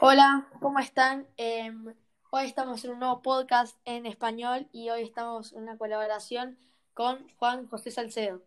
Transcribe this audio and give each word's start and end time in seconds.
Hola, 0.00 0.48
¿cómo 0.60 0.78
están? 0.78 1.26
Em, 1.36 1.94
hoy 2.30 2.46
estamos 2.46 2.84
en 2.84 2.92
un 2.92 3.00
nuevo 3.00 3.22
podcast 3.22 3.76
en 3.84 4.06
español 4.06 4.66
y 4.72 4.88
hoy 4.88 5.02
estamos 5.02 5.52
en 5.52 5.64
una 5.64 5.76
colaboración 5.76 6.56
con 6.94 7.28
Juan 7.36 7.66
José 7.66 7.90
Salcedo. 7.90 8.42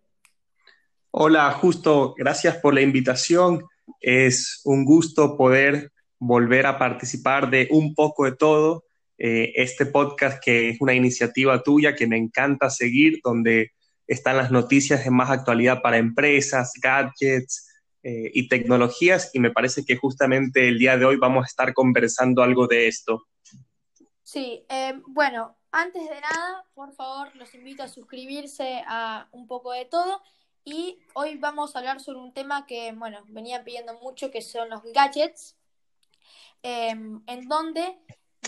Hola, 1.12 1.52
justo, 1.52 2.16
gracias 2.18 2.58
por 2.58 2.74
la 2.74 2.82
invitación. 2.82 3.64
Es 4.00 4.62
un 4.66 4.84
gusto 4.84 5.38
poder 5.38 5.92
volver 6.18 6.66
a 6.66 6.80
participar 6.80 7.50
de 7.50 7.68
un 7.70 7.94
poco 7.94 8.26
de 8.26 8.36
todo. 8.36 8.86
Eh, 9.18 9.54
este 9.56 9.86
podcast 9.86 10.44
que 10.44 10.70
es 10.70 10.82
una 10.82 10.94
iniciativa 10.94 11.62
tuya 11.62 11.96
que 11.96 12.08
me 12.08 12.18
encanta 12.18 12.70
seguir, 12.72 13.20
donde 13.24 13.74
están 14.08 14.38
las 14.38 14.52
noticias 14.52 15.04
de 15.04 15.12
más 15.12 15.30
actualidad 15.30 15.82
para 15.82 15.98
empresas, 15.98 16.74
gadgets, 16.82 17.70
eh, 18.06 18.30
y 18.34 18.50
tecnologías 18.50 19.30
y 19.34 19.40
me 19.40 19.52
parece 19.52 19.86
que 19.86 19.96
justamente 19.96 20.68
el 20.68 20.78
día 20.78 20.98
de 20.98 21.06
hoy 21.06 21.16
vamos 21.16 21.46
a 21.46 21.48
estar 21.48 21.74
conversando 21.74 22.44
algo 22.44 22.68
de 22.68 22.90
esto. 22.90 23.28
Sí, 24.24 24.66
eh, 24.68 25.00
bueno, 25.08 25.56
antes 25.72 26.04
de 26.04 26.20
nada, 26.20 26.66
por 26.74 26.92
favor, 26.92 27.34
los 27.38 27.56
invito 27.56 27.82
a 27.82 27.88
suscribirse 27.88 28.84
a 28.86 29.30
un 29.32 29.48
poco 29.48 29.72
de 29.72 29.86
todo 29.86 30.22
y 30.66 31.00
hoy 31.14 31.38
vamos 31.38 31.76
a 31.76 31.80
hablar 31.80 32.02
sobre 32.02 32.20
un 32.20 32.34
tema 32.34 32.66
que, 32.66 32.92
bueno, 32.92 33.24
venían 33.30 33.64
pidiendo 33.64 33.94
mucho, 34.00 34.32
que 34.32 34.42
son 34.42 34.70
los 34.70 34.84
gadgets, 34.84 35.56
em, 36.62 37.24
en 37.26 37.48
donde, 37.48 37.98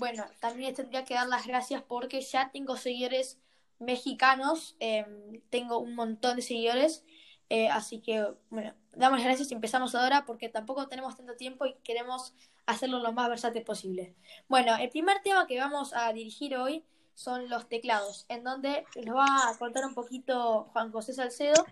bueno, 0.02 0.26
también 0.42 0.76
tendría 0.76 1.06
que 1.06 1.14
dar 1.14 1.28
las 1.28 1.48
gracias 1.48 1.82
porque 1.82 2.20
ya 2.20 2.52
tengo 2.52 2.76
seguidores 2.76 3.40
mexicanos, 3.80 4.76
em, 4.82 5.40
tengo 5.50 5.80
un 5.80 5.96
montón 5.96 6.36
de 6.36 6.42
seguidores 6.42 7.06
eh, 7.50 7.70
así 7.70 8.02
que, 8.02 8.26
bueno, 8.50 8.74
damos 8.96 9.20
las 9.20 9.28
gracias 9.28 9.52
y 9.52 9.54
empezamos 9.54 9.96
ahora 9.96 10.26
porque 10.26 10.50
tampoco 10.50 10.88
tenemos 10.88 11.16
tanto 11.16 11.36
tiempo 11.36 11.66
y 11.66 11.76
queremos 11.84 12.34
hacerlo 12.66 13.00
lo 13.00 13.12
más 13.14 13.30
versátil 13.30 13.64
posible. 13.64 14.16
Bueno, 14.48 14.76
el 14.76 14.90
primer 14.90 15.22
tema 15.22 15.48
que 15.48 15.60
vamos 15.60 15.94
a 15.94 16.12
dirigir 16.14 16.56
hoy 16.58 16.84
son 17.14 17.50
los 17.50 17.68
teclados, 17.70 18.26
en 18.30 18.44
donde 18.44 18.86
nos 19.06 19.16
va 19.16 19.50
a 19.50 19.58
contar 19.58 19.86
un 19.86 19.94
poquito 19.94 20.70
Juan 20.74 20.92
José 20.92 21.14
Salcedo, 21.14 21.66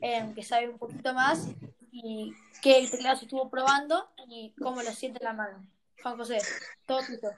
em, 0.00 0.34
que 0.34 0.42
sabe 0.42 0.68
un 0.68 0.78
poquito 0.78 1.14
más, 1.14 1.48
y 1.90 2.34
qué 2.62 2.86
teclado 2.90 3.16
se 3.16 3.24
estuvo 3.24 3.48
probando 3.48 4.08
y 4.28 4.52
cómo 4.62 4.82
lo 4.82 4.92
siente 4.92 5.18
en 5.20 5.24
la 5.24 5.32
mano. 5.32 5.66
Juan 6.02 6.16
José, 6.16 6.38
todo 6.86 7.00
tuyo. 7.00 7.30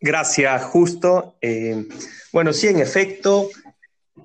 Gracias, 0.00 0.64
justo. 0.64 1.36
Eh, 1.40 1.86
bueno, 2.32 2.52
sí, 2.52 2.68
en 2.68 2.80
efecto, 2.80 3.48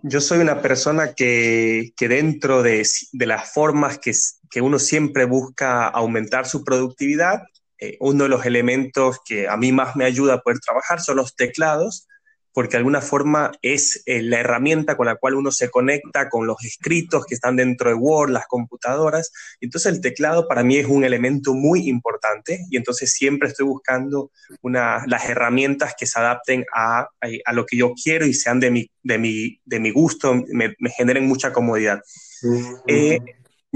yo 0.03 0.21
soy 0.21 0.39
una 0.39 0.61
persona 0.61 1.13
que, 1.13 1.93
dentro 1.97 2.63
de, 2.63 2.85
las 3.13 3.53
formas 3.53 3.99
que, 3.99 4.13
que, 4.49 4.61
uno 4.61 4.79
siempre 4.79 5.25
busca 5.25 5.87
aumentar 5.87 6.47
su 6.47 6.63
productividad, 6.63 7.43
eh, 7.79 7.97
uno 7.99 8.23
de 8.23 8.29
los 8.29 8.45
elementos 8.45 9.19
que 9.25 9.47
a 9.47 9.57
mí 9.57 9.71
más 9.71 9.95
me 9.95 10.05
ayuda 10.05 10.35
a 10.35 10.41
poder 10.41 10.59
trabajar 10.59 11.01
son 11.01 11.17
los 11.17 11.35
teclados 11.35 12.07
porque 12.55 12.71
de 12.71 12.77
alguna 12.77 13.01
forma 13.01 13.51
es 13.61 14.01
eh, 14.05 14.21
la 14.21 14.39
herramienta 14.39 14.95
con 14.95 15.07
la 15.07 15.17
cual 15.17 15.35
uno 15.35 15.51
se 15.51 15.69
conecta 15.69 16.29
con 16.29 16.47
los 16.47 16.63
escritos 16.63 17.25
que 17.25 17.35
están 17.35 17.57
dentro 17.57 17.89
de 17.89 17.95
Word, 17.95 18.29
las 18.29 18.47
computadoras. 18.47 19.33
Entonces 19.59 19.91
el 19.91 19.99
teclado 19.99 20.47
para 20.47 20.63
mí 20.63 20.77
es 20.77 20.87
un 20.87 21.03
elemento 21.03 21.53
muy 21.53 21.89
importante 21.89 22.61
y 22.71 22.77
entonces 22.77 23.11
siempre 23.11 23.49
estoy 23.49 23.65
buscando 23.65 24.31
las 24.63 25.29
herramientas 25.29 25.95
que 25.99 26.05
se 26.05 26.17
adapten 26.17 26.65
a, 26.73 27.09
lo 27.51 27.65
que 27.65 27.75
yo 27.75 27.93
quiero 28.01 28.25
y 28.25 28.33
sean 28.33 28.61
de 28.61 28.71
mi, 28.71 28.89
de 29.03 29.17
mi, 29.17 29.59
de 29.65 29.81
mi 29.81 29.91
gusto, 29.91 30.33
me, 30.47 30.75
generen 30.95 31.27
mucha 31.27 31.51
comodidad. 31.51 32.01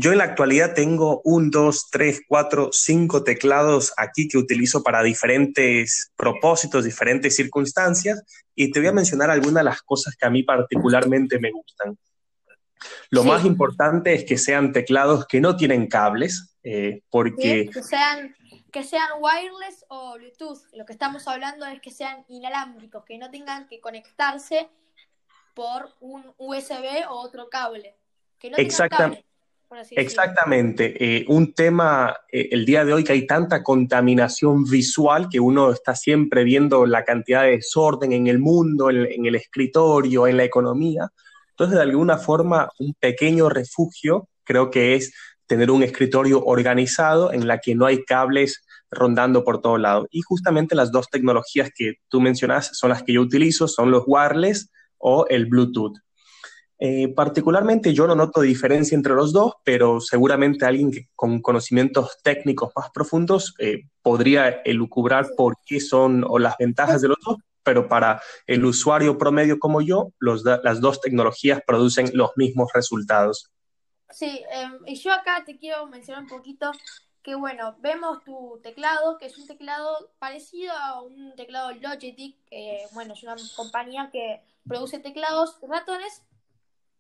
Yo 0.02 0.14
en 0.14 0.20
la 0.20 0.24
actualidad 0.24 0.74
tengo 0.74 1.22
un, 1.26 1.52
dos, 1.52 1.90
tres, 1.92 2.22
cuatro, 2.26 2.70
cinco 2.72 3.26
teclados 3.26 3.92
aquí 3.98 4.30
que 4.30 4.38
utilizo 4.38 4.82
para 4.82 5.04
diferentes 5.04 6.14
propósitos, 6.16 6.86
diferentes 6.86 7.36
circunstancias, 7.36 8.24
y 8.56 8.72
te 8.72 8.80
voy 8.80 8.88
a 8.88 8.94
mencionar 8.94 9.30
algunas 9.30 9.56
de 9.56 9.64
las 9.66 9.82
cosas 9.82 10.16
que 10.16 10.26
a 10.26 10.30
mí 10.30 10.44
particularmente 10.44 11.38
me 11.38 11.52
gustan. 11.52 11.98
Lo 13.10 13.26
más 13.26 13.44
importante 13.44 14.14
es 14.14 14.24
que 14.24 14.38
sean 14.38 14.72
teclados 14.72 15.28
que 15.28 15.42
no 15.42 15.58
tienen 15.58 15.88
cables, 15.88 16.56
eh, 16.64 17.02
porque... 17.10 17.70
que, 17.70 17.84
sean, 17.84 18.34
que 18.72 18.86
sean 18.86 19.10
wireless 19.20 19.84
o 19.90 20.14
Bluetooth. 20.14 20.62
Lo 20.72 20.86
que 20.86 20.94
estamos 20.94 21.28
hablando 21.28 21.66
es 21.66 21.82
que 21.82 21.92
sean 21.92 22.24
inalámbricos, 22.30 23.04
que 23.04 23.18
no 23.18 23.30
tengan 23.30 23.68
que 23.68 23.82
conectarse 23.82 24.70
por 25.54 25.94
un 26.00 26.24
USB 26.38 27.06
o 27.10 27.16
otro 27.16 27.50
cable. 27.50 27.98
Que 28.40 28.50
no 28.50 28.56
Exactamente. 28.56 29.29
Exactamente. 29.92 30.96
Eh, 31.00 31.26
un 31.28 31.54
tema 31.54 32.16
eh, 32.32 32.50
el 32.52 32.66
día 32.66 32.84
de 32.84 32.94
hoy 32.94 33.04
que 33.04 33.14
hay 33.14 33.28
tanta 33.28 33.62
contaminación 33.62 34.64
visual 34.64 35.30
que 35.30 35.40
uno 35.40 35.72
está 35.72 35.96
siempre 35.96 36.44
viendo 36.44 36.88
la 36.88 37.04
cantidad 37.04 37.44
de 37.44 37.52
desorden 37.52 38.12
en 38.14 38.28
el 38.28 38.40
mundo, 38.40 38.90
en, 38.90 39.26
el 39.26 39.36
escritorio, 39.36 40.26
en 40.26 40.38
la 40.38 40.44
economía. 40.44 41.12
Entonces, 41.52 41.76
de 41.76 41.84
alguna 41.84 42.18
forma, 42.18 42.70
un 42.80 42.96
pequeño 42.96 43.50
refugio 43.50 44.28
creo 44.44 44.72
que 44.72 44.96
es 44.96 45.14
tener 45.46 45.70
un 45.70 45.84
escritorio 45.84 46.44
organizado 46.44 47.32
en 47.32 47.48
la 47.48 47.60
que 47.60 47.76
no 47.76 47.86
hay 47.86 48.04
cables 48.06 48.66
rondando 48.90 49.44
por 49.44 49.62
todo 49.62 49.78
lado. 49.78 50.08
Y 50.10 50.22
justamente 50.22 50.74
las 50.74 50.92
dos 50.92 51.10
tecnologías 51.10 51.70
que 51.76 51.96
tú 52.08 52.22
mencionas 52.22 52.72
son 52.74 52.90
las 52.90 53.04
que 53.04 53.14
yo 53.14 53.22
utilizo, 53.22 53.68
son 53.68 53.92
los 53.92 54.04
wireless 54.08 54.72
o 54.98 55.28
el 55.28 55.46
Bluetooth. 55.46 55.98
Eh, 56.82 57.10
particularmente 57.10 57.94
yo 57.94 58.08
no 58.08 58.16
noto 58.16 58.40
diferencia 58.40 58.96
entre 58.96 59.14
los 59.14 59.34
dos, 59.34 59.56
pero 59.66 60.00
seguramente 60.00 60.66
alguien 60.66 60.92
con 61.14 61.42
conocimientos 61.42 62.20
técnicos 62.24 62.72
más 62.74 62.90
profundos 62.92 63.54
eh, 63.60 63.82
podría 64.02 64.48
elucubrar 64.64 65.28
por 65.36 65.58
qué 65.66 65.82
son 65.82 66.24
o 66.26 66.40
las 66.40 66.56
ventajas 66.58 67.02
de 67.02 67.10
los 67.10 67.18
dos, 67.26 67.36
pero 67.64 67.90
para 67.90 68.22
el 68.48 68.64
usuario 68.64 69.18
promedio 69.18 69.60
como 69.60 69.82
yo, 69.82 70.14
las 70.20 70.80
dos 70.80 71.02
tecnologías 71.02 71.62
producen 71.68 72.12
los 72.14 72.32
mismos 72.38 72.72
resultados. 72.74 73.52
Sí, 74.12 74.42
y 74.88 74.96
yo 74.96 75.12
acá 75.12 75.44
te 75.46 75.58
quiero 75.58 75.86
mencionar 75.88 76.24
un 76.24 76.30
poquito 76.30 76.72
que, 77.22 77.36
bueno, 77.36 77.76
vemos 77.80 78.24
tu 78.24 78.60
teclado, 78.64 79.18
que 79.18 79.26
es 79.26 79.38
un 79.38 79.46
teclado 79.46 80.12
parecido 80.18 80.74
a 80.74 81.02
un 81.02 81.36
teclado 81.36 81.72
Logitech, 81.74 82.36
que, 82.50 82.86
bueno, 82.94 83.14
es 83.14 83.24
una 83.24 83.36
compañía 83.56 84.10
que 84.12 84.42
produce 84.68 85.00
teclados 85.00 85.60
ratones 85.62 86.24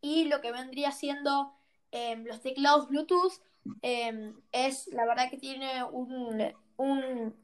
y 0.01 0.25
lo 0.25 0.41
que 0.41 0.51
vendría 0.51 0.91
siendo 0.91 1.53
em, 1.91 2.25
los 2.25 2.41
teclados 2.41 2.87
Bluetooth 2.87 3.33
em, 3.81 4.39
es, 4.51 4.87
la 4.87 5.05
verdad 5.05 5.29
que 5.29 5.37
tiene 5.37 5.83
un, 5.83 6.53
un, 6.77 7.35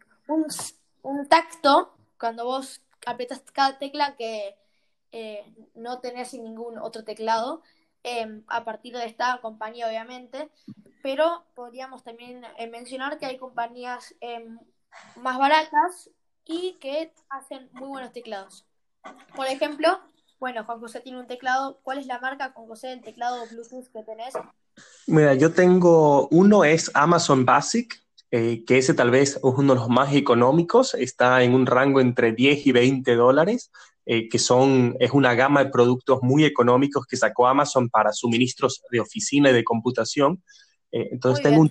un, 1.04 1.28
tacto 1.28 1.96
cuando 2.20 2.46
vos 2.46 2.82
aprietas 3.06 3.42
cada 3.52 3.78
tecla 3.78 4.16
que 4.16 4.56
eh, 5.12 5.46
no 5.76 6.00
tenés 6.00 6.30
sin 6.30 6.44
ningún 6.44 6.78
otro 6.78 7.04
teclado, 7.04 7.62
em, 8.04 8.44
a 8.48 8.64
partir 8.64 8.96
de 8.96 9.06
esta 9.06 9.40
compañía 9.42 9.88
obviamente, 9.88 10.50
pero 11.04 11.46
podríamos 11.56 12.04
también 12.04 12.44
eh, 12.58 12.68
mencionar 12.68 13.18
que 13.18 13.26
hay 13.26 13.38
compañías 13.38 14.16
más 15.18 15.38
baratas 15.38 16.10
y 16.46 16.74
que 16.80 17.12
hacen 17.30 17.70
muy 17.74 17.88
buenos 17.88 18.14
teclados. 18.14 18.66
Por 19.36 19.48
ejemplo, 19.48 20.00
bueno, 20.40 20.64
Juan 20.64 20.80
José 20.80 21.00
tiene 21.00 21.20
un 21.20 21.28
teclado. 21.28 21.80
¿Cuál 21.84 22.00
es 22.00 22.08
la 22.08 22.20
marca, 22.20 22.52
Juan 22.54 22.68
José, 22.68 22.88
del 22.88 23.02
teclado 23.02 23.44
Bluetooth 23.52 23.88
que 23.92 24.04
tenés? 24.04 24.34
Mira, 25.08 25.34
yo 25.34 25.54
tengo 25.54 26.28
uno, 26.30 26.64
es 26.64 26.92
Amazon 26.94 27.46
Basic, 27.46 28.02
eh, 28.32 28.64
que 28.66 28.78
ese 28.78 28.94
tal 28.94 29.12
vez 29.12 29.38
es 29.38 29.44
uno 29.44 29.74
de 29.74 29.80
los 29.80 29.90
más 29.90 30.14
económicos, 30.14 30.94
está 30.94 31.44
en 31.44 31.54
un 31.54 31.66
rango 31.66 32.02
entre 32.02 32.34
10 32.34 32.68
y 32.68 32.72
20 32.72 33.16
dólares, 33.16 33.72
eh, 34.06 34.28
que 34.30 34.40
son, 34.40 34.96
es 35.00 35.12
una 35.12 35.34
gama 35.34 35.64
de 35.64 35.72
productos 35.72 36.20
muy 36.22 36.44
económicos 36.44 37.06
que 37.06 37.18
sacó 37.18 37.48
Amazon 37.48 37.90
para 37.90 38.12
suministros 38.12 38.82
de 38.92 39.00
oficina 39.00 39.50
y 39.50 39.54
de 39.54 39.64
computación. 39.64 40.44
Eh, 40.92 41.10
entonces 41.12 41.44
tengo 41.44 41.62
un 41.62 41.70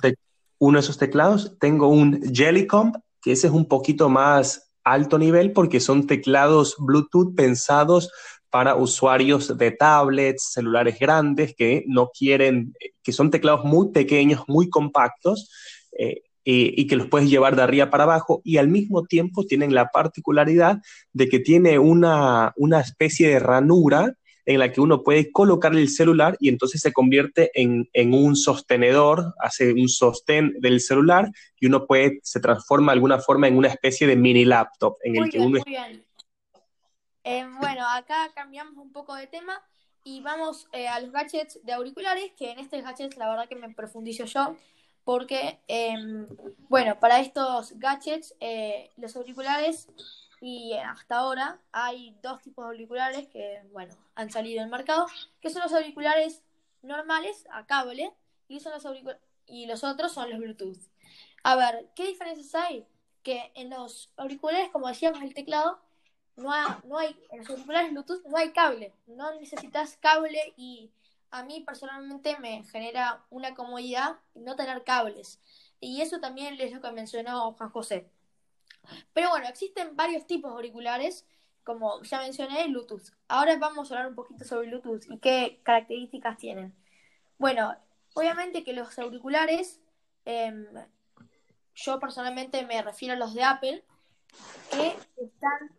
uno 0.58 0.78
de 0.78 0.80
esos 0.80 0.98
teclados, 0.98 1.58
tengo 1.58 1.88
un 1.88 2.22
Jellycomb, 2.32 2.96
que 3.20 3.32
ese 3.32 3.48
es 3.48 3.52
un 3.52 3.68
poquito 3.68 4.08
más 4.08 4.72
alto 4.84 5.18
nivel 5.18 5.52
porque 5.52 5.80
son 5.80 6.06
teclados 6.06 6.76
Bluetooth 6.78 7.34
pensados 7.34 8.10
para 8.54 8.76
usuarios 8.76 9.58
de 9.58 9.72
tablets, 9.72 10.52
celulares 10.52 10.96
grandes 11.00 11.56
que 11.56 11.82
no 11.88 12.12
quieren, 12.16 12.72
que 13.02 13.10
son 13.10 13.28
teclados 13.28 13.64
muy 13.64 13.90
pequeños, 13.90 14.44
muy 14.46 14.70
compactos 14.70 15.50
eh, 15.98 16.22
y 16.44 16.86
que 16.86 16.94
los 16.94 17.08
puedes 17.08 17.28
llevar 17.28 17.56
de 17.56 17.62
arriba 17.62 17.90
para 17.90 18.04
abajo 18.04 18.42
y 18.44 18.58
al 18.58 18.68
mismo 18.68 19.02
tiempo 19.06 19.44
tienen 19.44 19.74
la 19.74 19.88
particularidad 19.88 20.78
de 21.12 21.28
que 21.28 21.40
tiene 21.40 21.80
una, 21.80 22.52
una 22.54 22.78
especie 22.78 23.28
de 23.28 23.40
ranura 23.40 24.14
en 24.46 24.60
la 24.60 24.70
que 24.70 24.80
uno 24.80 25.02
puede 25.02 25.32
colocar 25.32 25.74
el 25.74 25.88
celular 25.88 26.36
y 26.38 26.48
entonces 26.48 26.80
se 26.80 26.92
convierte 26.92 27.50
en, 27.54 27.88
en, 27.92 28.14
un 28.14 28.36
sostenedor, 28.36 29.34
hace 29.40 29.72
un 29.72 29.88
sostén 29.88 30.54
del 30.60 30.80
celular 30.80 31.28
y 31.58 31.66
uno 31.66 31.88
puede, 31.88 32.20
se 32.22 32.38
transforma 32.38 32.92
de 32.92 32.98
alguna 32.98 33.18
forma 33.18 33.48
en 33.48 33.56
una 33.56 33.66
especie 33.66 34.06
de 34.06 34.14
mini 34.14 34.44
laptop 34.44 34.94
en 35.02 35.16
el 35.16 35.28
que 35.28 35.40
uno... 35.40 35.60
Eh, 37.24 37.46
bueno, 37.58 37.88
acá 37.88 38.30
cambiamos 38.34 38.76
un 38.76 38.92
poco 38.92 39.14
de 39.14 39.26
tema 39.26 39.62
y 40.04 40.20
vamos 40.20 40.68
eh, 40.72 40.86
a 40.88 41.00
los 41.00 41.10
gadgets 41.10 41.58
de 41.64 41.72
auriculares, 41.72 42.32
que 42.36 42.50
en 42.52 42.58
este 42.58 42.82
gadget 42.82 43.16
la 43.16 43.28
verdad 43.28 43.48
que 43.48 43.56
me 43.56 43.74
profundizo 43.74 44.26
yo, 44.26 44.56
porque, 45.04 45.58
em, 45.66 46.28
bueno, 46.68 47.00
para 47.00 47.20
estos 47.20 47.78
gadgets, 47.78 48.34
eh, 48.40 48.90
los 48.96 49.16
auriculares, 49.16 49.88
y 50.40 50.74
hasta 50.74 51.16
ahora 51.16 51.58
hay 51.72 52.14
dos 52.22 52.42
tipos 52.42 52.66
de 52.66 52.72
auriculares 52.72 53.28
que, 53.28 53.62
bueno, 53.72 53.96
han 54.14 54.30
salido 54.30 54.62
al 54.62 54.68
mercado, 54.68 55.06
que 55.40 55.48
son 55.48 55.62
los 55.62 55.72
auriculares 55.72 56.42
normales 56.82 57.46
a 57.50 57.64
cable 57.64 58.12
y, 58.48 58.60
son 58.60 58.72
los 58.72 58.84
y 59.46 59.64
los 59.66 59.82
otros 59.84 60.12
son 60.12 60.28
los 60.28 60.38
Bluetooth. 60.38 60.78
A 61.42 61.56
ver, 61.56 61.88
¿qué 61.96 62.06
diferencias 62.06 62.54
hay? 62.54 62.86
Que 63.22 63.52
en 63.54 63.70
los 63.70 64.10
auriculares, 64.18 64.68
como 64.70 64.88
decíamos, 64.88 65.22
el 65.22 65.32
teclado, 65.32 65.80
no, 66.36 66.50
no 66.84 66.98
hay, 66.98 67.16
en 67.30 67.38
los 67.38 67.50
auriculares 67.50 67.92
Bluetooth 67.92 68.24
no 68.26 68.36
hay 68.36 68.52
cable, 68.52 68.92
no 69.06 69.34
necesitas 69.34 69.96
cable 70.00 70.54
y 70.56 70.90
a 71.30 71.42
mí 71.42 71.60
personalmente 71.66 72.38
me 72.38 72.64
genera 72.64 73.24
una 73.30 73.54
comodidad 73.54 74.18
no 74.34 74.56
tener 74.56 74.84
cables. 74.84 75.40
Y 75.80 76.00
eso 76.00 76.20
también 76.20 76.56
es 76.60 76.72
lo 76.72 76.80
que 76.80 76.92
mencionó 76.92 77.52
Juan 77.52 77.70
José. 77.70 78.08
Pero 79.12 79.30
bueno, 79.30 79.48
existen 79.48 79.96
varios 79.96 80.26
tipos 80.26 80.50
de 80.50 80.56
auriculares, 80.56 81.26
como 81.64 82.02
ya 82.02 82.20
mencioné, 82.20 82.66
Bluetooth. 82.68 83.12
Ahora 83.28 83.56
vamos 83.58 83.90
a 83.90 83.94
hablar 83.94 84.08
un 84.10 84.14
poquito 84.14 84.44
sobre 84.44 84.68
Bluetooth 84.68 85.10
y 85.10 85.18
qué 85.18 85.60
características 85.62 86.38
tienen. 86.38 86.74
Bueno, 87.38 87.76
obviamente 88.14 88.62
que 88.62 88.72
los 88.72 88.98
auriculares, 88.98 89.80
em, 90.24 90.66
yo 91.74 91.98
personalmente 91.98 92.64
me 92.64 92.80
refiero 92.82 93.14
a 93.14 93.18
los 93.18 93.34
de 93.34 93.42
Apple, 93.42 93.84
que 94.70 94.96
están, 95.16 95.70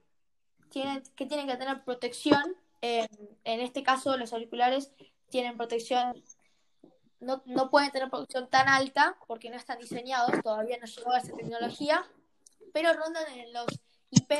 que 1.15 1.25
tienen 1.25 1.47
que 1.47 1.55
tener 1.55 1.83
protección. 1.83 2.55
en 2.81 3.59
este 3.61 3.81
caso, 3.81 4.17
los 4.17 4.33
auriculares 4.33 4.91
tienen 5.29 5.57
protección, 5.57 6.21
no, 7.19 7.41
no 7.45 7.69
pueden 7.69 7.91
tener 7.91 8.09
protección 8.09 8.49
tan 8.49 8.67
alta 8.67 9.17
porque 9.27 9.49
no 9.49 9.55
están 9.55 9.79
diseñados, 9.79 10.41
todavía 10.43 10.77
no 10.77 10.85
llegó 10.85 11.11
a 11.11 11.17
esa 11.17 11.35
tecnología, 11.35 12.05
pero 12.73 12.93
rondan 12.93 13.25
en 13.33 13.53
los 13.53 13.65
IP, 14.11 14.31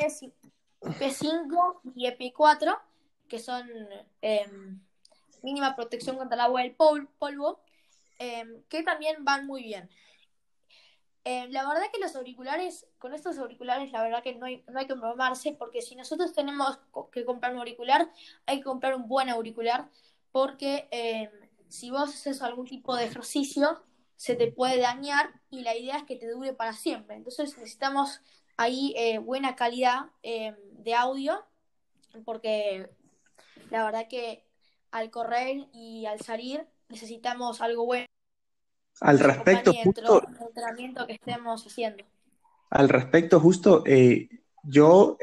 IP5 0.81 1.79
y 1.95 2.07
IP4, 2.07 2.79
que 3.27 3.39
son 3.39 3.67
em, 4.21 4.79
mínima 5.41 5.75
protección 5.75 6.17
contra 6.17 6.35
el 6.35 6.41
agua 6.41 6.61
del 6.61 6.75
polvo, 6.75 7.59
em, 8.19 8.61
que 8.69 8.83
también 8.83 9.23
van 9.23 9.47
muy 9.47 9.63
bien. 9.63 9.89
Em, 11.27 11.49
la 11.51 11.67
verdad 11.67 11.87
que 11.91 11.99
los 11.99 12.15
auriculares, 12.15 12.87
con 12.99 13.11
estos 13.15 13.39
auriculares, 13.39 13.91
la 13.91 14.03
verdad 14.03 14.21
que 14.21 14.35
no 14.35 14.45
hay, 14.45 14.63
no 14.67 14.79
hay 14.79 14.85
que 14.85 14.93
bromarse, 14.93 15.53
porque 15.53 15.81
si 15.81 15.95
nosotros 15.95 16.33
tenemos 16.33 16.79
que 17.11 17.25
comprar 17.25 17.51
un 17.51 17.59
auricular, 17.59 18.11
hay 18.45 18.59
que 18.59 18.63
comprar 18.63 18.93
un 18.95 19.07
buen 19.07 19.29
auricular, 19.29 19.89
porque 20.31 20.87
eh, 20.91 21.31
si 21.67 21.89
vos 21.89 22.09
haces 22.09 22.43
algún 22.43 22.67
tipo 22.67 22.95
de 22.95 23.05
ejercicio, 23.05 23.83
se 24.15 24.35
te 24.35 24.51
puede 24.51 24.79
dañar 24.79 25.41
y 25.49 25.61
la 25.61 25.75
idea 25.75 25.97
es 25.97 26.03
que 26.03 26.15
te 26.15 26.29
dure 26.29 26.53
para 26.53 26.73
siempre. 26.73 27.15
Entonces 27.15 27.57
necesitamos 27.57 28.21
ahí 28.55 28.93
eh, 28.95 29.17
buena 29.17 29.55
calidad 29.55 30.11
eh, 30.21 30.55
de 30.73 30.93
audio, 30.93 31.43
porque 32.23 32.87
la 33.71 33.83
verdad 33.83 34.07
que 34.07 34.45
al 34.91 35.09
correr 35.09 35.67
y 35.73 36.05
al 36.05 36.19
salir 36.21 36.67
necesitamos 36.87 37.61
algo 37.61 37.83
bueno. 37.87 38.05
Al 39.01 39.19
respecto, 39.19 39.73
justo, 39.73 40.21
el 40.21 40.47
entrenamiento 40.47 41.05
que 41.07 41.13
estemos 41.13 41.65
haciendo. 41.65 42.03
Al 42.69 42.89
respecto, 42.89 43.39
justo, 43.39 43.83
yo 44.63 45.17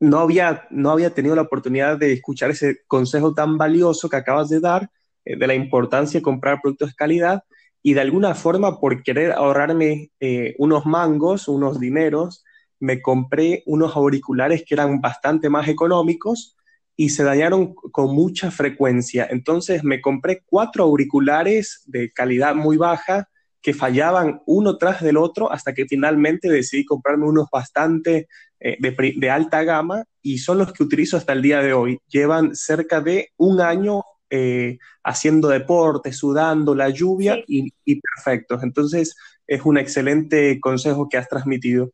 no 0.00 0.18
había, 0.18 0.66
no 0.70 0.90
había 0.90 1.14
tenido 1.14 1.36
la 1.36 1.42
oportunidad 1.42 1.98
de 1.98 2.14
escuchar 2.14 2.50
ese 2.50 2.82
consejo 2.86 3.34
tan 3.34 3.58
valioso 3.58 4.08
que 4.08 4.16
acabas 4.16 4.48
de 4.48 4.60
dar 4.60 4.90
eh, 5.24 5.36
de 5.36 5.46
la 5.46 5.54
importancia 5.54 6.18
de 6.18 6.24
comprar 6.24 6.60
productos 6.60 6.90
de 6.90 6.94
calidad 6.94 7.44
y 7.82 7.94
de 7.94 8.00
alguna 8.00 8.34
forma 8.34 8.80
por 8.80 9.02
querer 9.02 9.32
ahorrarme 9.32 10.10
eh, 10.18 10.54
unos 10.58 10.86
mangos, 10.86 11.48
unos 11.48 11.78
dineros, 11.78 12.44
me 12.78 13.02
compré 13.02 13.62
unos 13.66 13.94
auriculares 13.94 14.64
que 14.66 14.74
eran 14.74 15.00
bastante 15.00 15.50
más 15.50 15.68
económicos 15.68 16.56
y 16.96 17.10
se 17.10 17.24
dañaron 17.24 17.74
con 17.74 18.14
mucha 18.14 18.50
frecuencia. 18.50 19.26
Entonces 19.30 19.84
me 19.84 20.00
compré 20.00 20.42
cuatro 20.44 20.84
auriculares 20.84 21.82
de 21.86 22.12
calidad 22.12 22.54
muy 22.54 22.76
baja 22.76 23.28
que 23.62 23.74
fallaban 23.74 24.42
uno 24.46 24.78
tras 24.78 25.02
del 25.02 25.16
otro 25.16 25.52
hasta 25.52 25.74
que 25.74 25.86
finalmente 25.86 26.48
decidí 26.48 26.84
comprarme 26.84 27.26
unos 27.26 27.48
bastante 27.50 28.28
eh, 28.58 28.76
de, 28.78 29.30
alta 29.30 29.62
gama 29.64 30.04
y 30.22 30.38
son 30.38 30.58
los 30.58 30.72
que 30.72 30.82
utilizo 30.82 31.16
hasta 31.16 31.32
el 31.32 31.42
día 31.42 31.62
de 31.62 31.72
hoy. 31.72 31.98
Llevan 32.08 32.54
cerca 32.54 33.00
de 33.00 33.30
un 33.36 33.60
año 33.60 34.02
eh, 34.28 34.78
haciendo 35.02 35.48
deporte, 35.48 36.12
sudando, 36.12 36.74
la 36.74 36.88
lluvia 36.88 37.38
y, 37.46 37.72
perfectos. 38.00 38.62
Entonces 38.62 39.16
es 39.46 39.62
un 39.64 39.78
excelente 39.78 40.60
consejo 40.60 41.08
que 41.08 41.16
has 41.16 41.28
transmitido. 41.28 41.90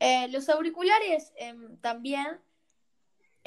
Eh, 0.00 0.28
los 0.28 0.48
auriculares 0.48 1.32
em, 1.36 1.76
también 1.78 2.26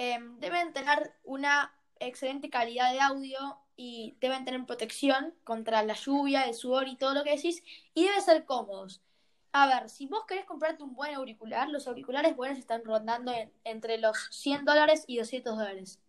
em, 0.01 0.39
deben 0.39 0.73
tener 0.73 1.13
una 1.23 1.71
excelente 1.99 2.49
calidad 2.49 2.91
de 2.91 2.99
audio 2.99 3.59
y 3.75 4.15
deben 4.19 4.45
tener 4.45 4.65
protección 4.65 5.35
contra 5.43 5.83
la 5.83 5.93
lluvia, 5.93 6.41
el 6.43 6.55
sudor 6.55 6.87
y 6.87 6.95
todo 6.95 7.13
lo 7.13 7.23
que 7.23 7.35
decís, 7.35 7.63
y 7.93 8.05
deben 8.05 8.21
ser 8.23 8.45
cómodos. 8.45 8.99
A 9.51 9.67
ver, 9.67 9.89
si 9.91 10.07
vos 10.07 10.25
querés 10.25 10.45
comprarte 10.45 10.81
un 10.81 10.95
buen 10.95 11.13
auricular, 11.13 11.69
los 11.69 11.87
auriculares 11.87 12.35
buenos 12.35 12.57
están 12.57 12.83
rondando 12.83 13.31
entre 13.63 13.99
los 13.99 14.17
100 14.31 14.65
dólares 14.65 15.03
y 15.05 15.17
200 15.17 15.55
dólares. 15.55 15.99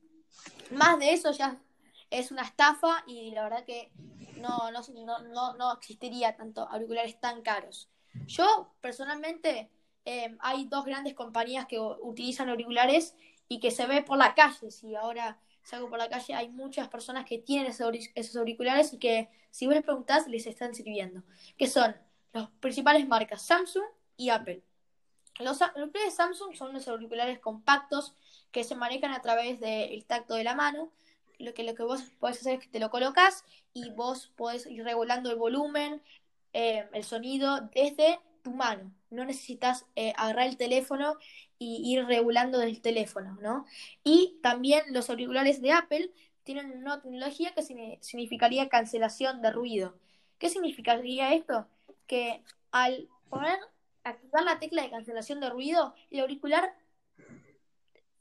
Más 0.70 0.98
de 0.98 1.12
eso 1.12 1.30
ya 1.32 1.60
es 2.08 2.30
una 2.30 2.44
estafa 2.44 3.04
y 3.06 3.32
la 3.32 3.42
verdad 3.42 3.64
que 3.66 3.90
no, 4.36 4.70
no, 4.70 5.54
no, 5.54 5.72
existiría 5.74 6.34
tanto 6.34 6.62
auriculares 6.62 7.20
tan 7.20 7.42
caros. 7.42 7.90
Yo, 8.26 8.72
personalmente, 8.80 9.70
em, 10.06 10.38
hay 10.40 10.64
dos 10.64 10.86
grandes 10.86 11.12
compañías 11.12 11.66
que 11.66 11.78
utilizan 11.78 12.48
auriculares 12.48 13.14
y 13.52 13.60
que 13.60 13.70
se 13.70 13.86
ve 13.86 14.02
por 14.02 14.16
la 14.16 14.34
calle. 14.34 14.70
Si 14.70 14.94
ahora 14.94 15.38
salgo 15.62 15.90
por 15.90 15.98
la 15.98 16.08
calle, 16.08 16.32
hay 16.32 16.48
muchas 16.48 16.88
personas 16.88 17.26
que 17.26 17.36
tienen 17.36 17.70
esos 17.70 18.36
auriculares 18.36 18.94
y 18.94 18.98
que 18.98 19.28
si 19.50 19.66
vos 19.66 19.74
les 19.74 19.84
preguntás, 19.84 20.26
les 20.26 20.46
están 20.46 20.74
sirviendo. 20.74 21.22
Que 21.58 21.68
son 21.68 21.94
las 22.32 22.48
principales 22.60 23.06
marcas 23.06 23.42
Samsung 23.42 23.84
y 24.16 24.30
Apple. 24.30 24.62
Los 25.38 25.60
auriculares 25.60 25.92
de 25.92 26.10
Samsung 26.16 26.54
son 26.56 26.70
unos 26.70 26.88
auriculares 26.88 27.40
compactos 27.40 28.14
que 28.52 28.64
se 28.64 28.74
manejan 28.74 29.12
a 29.12 29.20
través 29.20 29.60
del 29.60 30.02
tacto 30.06 30.34
de 30.34 30.44
la 30.44 30.54
mano. 30.54 30.90
Lo 31.38 31.52
que, 31.52 31.62
lo 31.62 31.74
que 31.74 31.82
vos 31.82 32.00
podés 32.20 32.38
hacer 32.38 32.54
es 32.54 32.60
que 32.60 32.68
te 32.68 32.80
lo 32.80 32.88
colocas 32.88 33.44
y 33.74 33.90
vos 33.90 34.32
podés 34.34 34.64
ir 34.64 34.82
regulando 34.82 35.30
el 35.30 35.36
volumen, 35.36 36.00
eh, 36.54 36.88
el 36.94 37.04
sonido 37.04 37.68
desde 37.74 38.18
tu 38.42 38.52
mano. 38.52 38.92
No 39.10 39.24
necesitas 39.24 39.86
eh, 39.96 40.12
agarrar 40.16 40.48
el 40.48 40.56
teléfono 40.56 41.16
y 41.58 41.92
ir 41.92 42.04
regulando 42.06 42.58
desde 42.58 42.72
el 42.72 42.82
teléfono, 42.82 43.38
¿no? 43.40 43.66
Y 44.04 44.38
también 44.42 44.82
los 44.90 45.08
auriculares 45.10 45.62
de 45.62 45.72
Apple 45.72 46.10
tienen 46.44 46.76
una 46.78 47.00
tecnología 47.00 47.54
que 47.54 47.98
significaría 48.00 48.68
cancelación 48.68 49.42
de 49.42 49.52
ruido. 49.52 49.94
¿Qué 50.38 50.48
significaría 50.48 51.34
esto? 51.34 51.68
Que 52.06 52.42
al 52.72 53.08
poner, 53.30 53.58
activar 54.02 54.42
la 54.44 54.58
tecla 54.58 54.82
de 54.82 54.90
cancelación 54.90 55.40
de 55.40 55.50
ruido, 55.50 55.94
el 56.10 56.20
auricular 56.20 56.74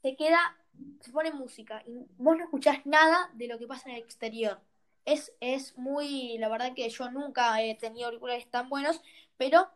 se 0.02 0.16
queda, 0.16 0.56
se 1.00 1.10
pone 1.10 1.32
música 1.32 1.82
y 1.86 2.06
vos 2.16 2.36
no 2.36 2.44
escuchás 2.44 2.86
nada 2.86 3.30
de 3.34 3.48
lo 3.48 3.58
que 3.58 3.66
pasa 3.66 3.90
en 3.90 3.96
el 3.96 4.02
exterior. 4.02 4.60
Es, 5.04 5.32
es 5.40 5.76
muy, 5.76 6.38
la 6.38 6.48
verdad 6.48 6.74
que 6.74 6.88
yo 6.88 7.10
nunca 7.10 7.60
he 7.60 7.74
tenido 7.74 8.06
auriculares 8.06 8.48
tan 8.48 8.68
buenos, 8.68 9.02
pero 9.36 9.68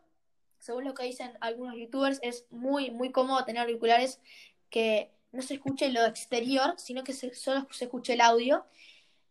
según 0.59 0.85
lo 0.85 0.95
que 0.95 1.05
dicen 1.05 1.33
algunos 1.41 1.77
youtubers, 1.77 2.19
es 2.23 2.47
muy, 2.51 2.91
muy 2.91 3.13
cómodo 3.13 3.45
tener 3.45 3.63
auriculares 3.63 4.21
que 4.71 5.11
no 5.33 5.43
se 5.43 5.55
escuche 5.55 5.91
lo 5.91 6.05
exterior, 6.05 6.75
sino 6.77 7.05
que 7.05 7.13
solo 7.13 7.67
se 7.71 7.85
escuche 7.85 8.15
el 8.15 8.21
audio. 8.21 8.65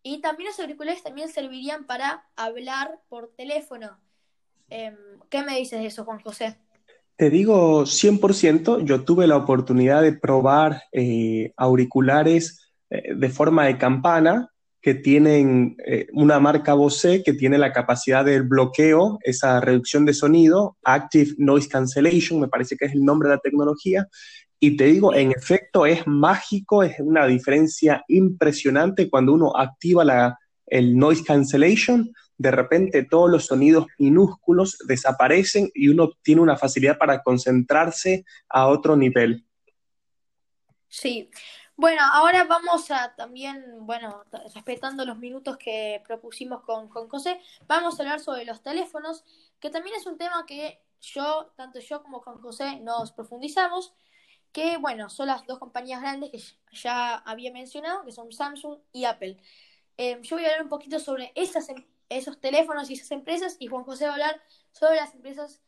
Y 0.04 0.22
también 0.22 0.50
los 0.50 0.60
auriculares 0.60 1.04
también 1.04 1.30
servirían 1.30 1.86
para 1.86 2.26
hablar 2.36 3.00
por 3.10 3.34
teléfono. 3.36 3.98
Em, 4.70 4.96
¿Qué 5.30 5.44
me 5.44 5.58
dices 5.58 5.80
de 5.80 5.88
eso, 5.88 6.06
Juan 6.06 6.20
José? 6.20 6.58
Te 7.16 7.30
digo 7.30 7.86
100%, 7.86 8.84
yo 8.84 9.04
tuve 9.04 9.26
la 9.26 9.38
oportunidad 9.38 10.02
de 10.02 10.14
probar 10.14 10.84
eh, 10.92 11.54
auriculares 11.56 12.74
eh, 12.90 13.16
de 13.16 13.30
forma 13.30 13.66
de 13.66 13.78
campana 13.78 14.52
que 14.86 14.94
tienen 14.94 15.78
eh, 15.84 16.06
una 16.14 16.40
marca 16.40 16.76
Bose 16.76 17.24
que 17.24 17.34
tiene 17.34 17.58
la 17.58 17.74
capacidad 17.74 18.24
del 18.24 18.44
bloqueo, 18.44 19.18
esa 19.24 19.60
reducción 19.60 20.06
de 20.06 20.14
sonido, 20.14 20.78
Active 20.84 21.34
Noise 21.40 21.70
Cancellation, 21.70 22.40
me 22.40 22.48
parece 22.48 22.78
que 22.78 22.86
es 22.86 22.94
el 22.94 23.04
nombre 23.04 23.28
de 23.28 23.34
la 23.34 23.42
tecnología. 23.42 24.08
Y 24.60 24.78
te 24.78 24.86
digo, 24.86 25.16
en 25.16 25.32
efecto, 25.32 25.88
es 25.88 26.06
mágico, 26.06 26.84
es 26.84 27.00
una 27.00 27.26
diferencia 27.26 28.04
impresionante 28.08 29.10
cuando 29.10 29.34
uno 29.34 29.58
activa 29.58 30.06
la, 30.06 30.38
el 30.68 30.96
Noise 30.96 31.24
Cancellation, 31.24 32.14
de 32.38 32.52
repente 32.52 33.08
todos 33.10 33.32
los 33.32 33.48
sonidos 33.48 33.88
minúsculos 33.98 34.78
desaparecen 34.88 35.72
y 35.74 35.88
uno 35.88 36.12
tiene 36.22 36.42
una 36.42 36.58
facilidad 36.58 37.00
para 37.00 37.24
concentrarse 37.24 38.24
a 38.50 38.68
otro 38.68 38.96
nivel. 38.96 39.48
Sí, 40.88 41.32
Bueno, 41.78 42.02
ahora 42.14 42.46
vamos 42.46 42.90
a 42.90 43.16
también, 43.16 43.86
bueno, 43.86 44.24
respetando 44.54 45.04
los 45.04 45.18
minutos 45.18 45.58
que 45.58 46.02
propusimos 46.08 46.62
con, 46.64 46.88
con 46.88 47.10
José, 47.10 47.42
vamos 47.68 48.00
a 48.00 48.04
hablar 48.04 48.22
sobre 48.22 48.46
los 48.46 48.62
teléfonos, 48.62 49.26
que 49.60 49.70
también 49.70 49.98
es 49.98 50.06
un 50.06 50.18
tema 50.18 50.46
que 50.46 50.82
yo, 51.02 51.52
tanto 51.58 51.80
yo 51.80 52.02
como 52.02 52.22
con 52.22 52.42
José, 52.42 52.80
nos 52.80 53.12
profundizamos, 53.12 53.94
que 54.54 54.78
bueno, 54.78 55.10
son 55.10 55.28
las 55.28 55.46
dos 55.46 55.60
compañías 55.60 56.00
grandes 56.02 56.32
que 56.32 56.78
ya 56.78 57.16
había 57.18 57.52
mencionado, 57.52 58.06
que 58.06 58.14
son 58.14 58.32
Samsung 58.32 58.80
y 58.94 59.04
Apple. 59.04 59.38
Em, 59.98 60.22
yo 60.22 60.38
voy 60.38 60.46
a 60.46 60.48
hablar 60.48 60.64
un 60.64 60.70
poquito 60.70 61.00
sobre 61.00 61.34
esas, 61.36 61.68
em, 61.70 61.86
esos 62.08 62.40
teléfonos 62.40 62.90
y 62.90 62.94
esas 62.94 63.12
empresas, 63.12 63.58
y 63.60 63.68
Juan 63.68 63.84
José 63.84 64.06
va 64.06 64.12
a 64.12 64.14
hablar 64.14 64.42
sobre 64.72 64.96
las 64.96 65.14
empresas 65.14 65.62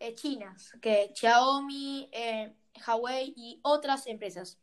eh, 0.00 0.14
chinas, 0.14 0.72
que 0.80 1.12
Xiaomi, 1.14 2.08
eh, 2.12 2.54
Huawei 2.86 3.34
y 3.36 3.60
otras 3.62 4.06
empresas. 4.06 4.58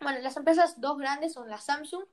Bueno, 0.00 0.20
las 0.20 0.36
empresas 0.36 0.80
dos 0.80 0.96
grandes 0.96 1.32
son 1.32 1.48
la 1.50 1.58
Samsung 1.58 2.04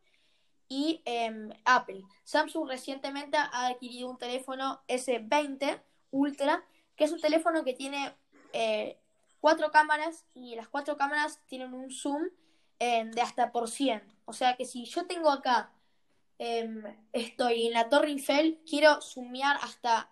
y 0.68 1.01
em, 1.06 1.50
Apple. 1.65 2.04
Samsung 2.24 2.68
recientemente 2.68 3.38
ha 3.38 3.68
adquirido 3.68 4.10
un 4.10 4.18
teléfono 4.18 4.82
S20 4.88 5.82
Ultra, 6.12 6.65
que 6.96 7.04
es 7.04 7.12
un 7.12 7.22
teléfono 7.22 7.63
que 7.63 7.74
tiene 7.74 8.15
eh, 8.54 9.00
cuatro 9.39 9.70
cámaras 9.70 10.25
y 10.34 10.56
las 10.56 10.68
cuatro 10.68 10.98
cámaras 10.98 11.42
tienen 11.46 11.74
un 11.74 11.92
zoom 11.92 12.30
em, 12.80 13.12
de 13.12 13.22
hasta 13.22 13.51
por 13.51 13.70
100. 13.70 14.01
O 14.25 14.34
sea 14.34 14.56
que 14.56 14.65
si 14.65 14.86
yo 14.86 15.06
tengo 15.06 15.30
acá, 15.30 15.72
em, 16.39 16.84
estoy 17.13 17.68
en 17.68 17.74
la 17.74 17.89
Torre 17.89 18.10
Eiffel, 18.10 18.60
quiero 18.68 19.00
zoomear 19.01 19.58
hasta 19.62 20.10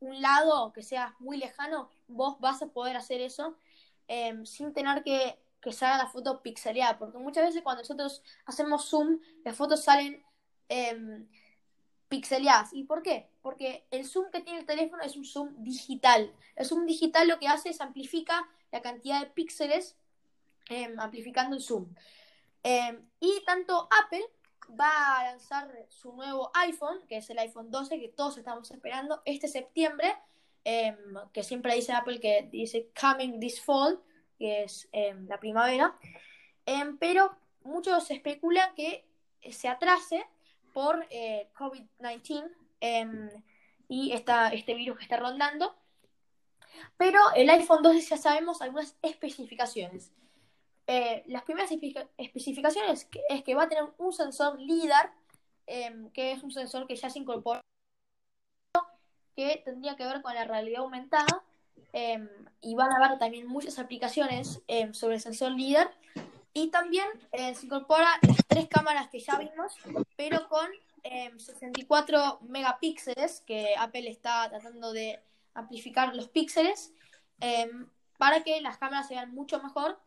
un 0.00 0.22
lado 0.22 0.72
que 0.72 0.82
sea 0.82 1.14
muy 1.18 1.36
lejano, 1.36 1.90
vos 2.06 2.40
vas 2.40 2.62
a 2.62 2.68
poder 2.68 2.96
hacer 2.96 3.20
eso 3.20 3.58
sin 4.44 4.72
tener 4.72 5.02
que 5.02 5.38
que 5.60 5.72
salga 5.72 5.98
la 5.98 6.06
foto 6.08 6.42
pixeleada, 6.42 6.98
porque 6.98 7.18
muchas 7.18 7.44
veces 7.46 7.62
cuando 7.62 7.82
nosotros 7.82 8.22
hacemos 8.46 8.88
zoom, 8.88 9.20
las 9.44 9.56
fotos 9.56 9.82
salen 9.82 10.24
eh, 10.68 11.26
pixeleadas. 12.08 12.72
¿Y 12.72 12.84
por 12.84 13.02
qué? 13.02 13.28
Porque 13.42 13.86
el 13.90 14.06
zoom 14.06 14.30
que 14.30 14.40
tiene 14.40 14.60
el 14.60 14.66
teléfono 14.66 15.02
es 15.02 15.16
un 15.16 15.24
zoom 15.24 15.54
digital. 15.62 16.32
El 16.56 16.66
zoom 16.66 16.86
digital 16.86 17.28
lo 17.28 17.38
que 17.38 17.48
hace 17.48 17.70
es 17.70 17.80
amplifica 17.80 18.48
la 18.70 18.82
cantidad 18.82 19.20
de 19.20 19.26
píxeles, 19.26 19.96
em, 20.68 20.98
amplificando 21.00 21.56
el 21.56 21.62
zoom. 21.62 21.94
Em, 22.62 23.08
y 23.20 23.42
tanto 23.44 23.88
Apple 24.04 24.24
va 24.78 25.18
a 25.18 25.24
lanzar 25.24 25.86
su 25.88 26.12
nuevo 26.12 26.50
iPhone, 26.54 27.06
que 27.08 27.18
es 27.18 27.30
el 27.30 27.38
iPhone 27.38 27.70
12, 27.70 27.98
que 27.98 28.08
todos 28.08 28.36
estamos 28.36 28.70
esperando, 28.70 29.22
este 29.24 29.48
septiembre, 29.48 30.14
que 31.32 31.42
siempre 31.42 31.74
dice 31.74 31.92
Apple 31.92 32.20
que 32.20 32.48
dice 32.50 32.90
coming 33.00 33.40
this 33.40 33.60
fall, 33.60 33.98
que 34.38 34.62
es 34.62 34.88
em, 34.92 35.26
la 35.28 35.38
primavera, 35.40 35.98
em, 36.66 36.96
pero 36.98 37.36
muchos 37.62 38.10
especulan 38.10 38.74
que 38.74 39.04
se 39.50 39.68
atrase 39.68 40.24
por 40.72 41.06
eh, 41.10 41.50
COVID-19 41.54 42.50
em, 42.80 43.30
y 43.88 44.12
esta, 44.12 44.48
este 44.48 44.74
virus 44.74 44.98
que 44.98 45.04
está 45.04 45.16
rondando. 45.16 45.74
Pero 46.96 47.18
el 47.34 47.50
iPhone 47.50 47.82
12 47.82 48.00
ya 48.00 48.16
sabemos 48.16 48.62
algunas 48.62 48.96
especificaciones. 49.02 50.12
Eh, 50.86 51.24
las 51.26 51.42
primeras 51.42 51.70
especificaciones 52.16 53.08
es 53.28 53.42
que 53.42 53.54
va 53.54 53.64
a 53.64 53.68
tener 53.68 53.84
un 53.98 54.12
sensor 54.12 54.58
LIDAR, 54.60 55.12
que 55.66 56.32
es 56.32 56.42
un 56.42 56.50
sensor 56.50 56.86
que 56.86 56.96
ya 56.96 57.10
se 57.10 57.18
incorporó, 57.18 57.60
que 59.36 59.62
tendría 59.64 59.96
que 59.96 60.06
ver 60.06 60.22
con 60.22 60.34
la 60.34 60.44
realidad 60.44 60.82
aumentada 60.82 61.44
Em, 61.92 62.28
y 62.60 62.74
van 62.74 62.92
a 62.92 62.96
haber 62.96 63.18
también 63.18 63.46
muchas 63.46 63.78
aplicaciones 63.78 64.60
em, 64.68 64.92
sobre 64.92 65.16
el 65.16 65.20
sensor 65.20 65.52
líder. 65.52 65.90
Y 66.52 66.68
también 66.68 67.06
eh, 67.32 67.54
se 67.54 67.66
incorpora 67.66 68.08
las 68.22 68.38
tres 68.46 68.68
cámaras 68.68 69.08
que 69.08 69.20
ya 69.20 69.36
vimos, 69.38 69.74
pero 70.16 70.48
con 70.48 70.66
64 71.02 72.40
em, 72.40 72.48
megapíxeles, 72.48 73.42
que 73.46 73.74
Apple 73.78 74.10
está 74.10 74.48
tratando 74.48 74.92
de 74.92 75.20
amplificar 75.54 76.14
los 76.14 76.28
píxeles, 76.28 76.92
para 78.18 78.42
que 78.42 78.60
las 78.60 78.78
cámaras 78.78 79.06
se 79.06 79.14
vean 79.14 79.32
mucho 79.32 79.62
mejor. 79.62 79.98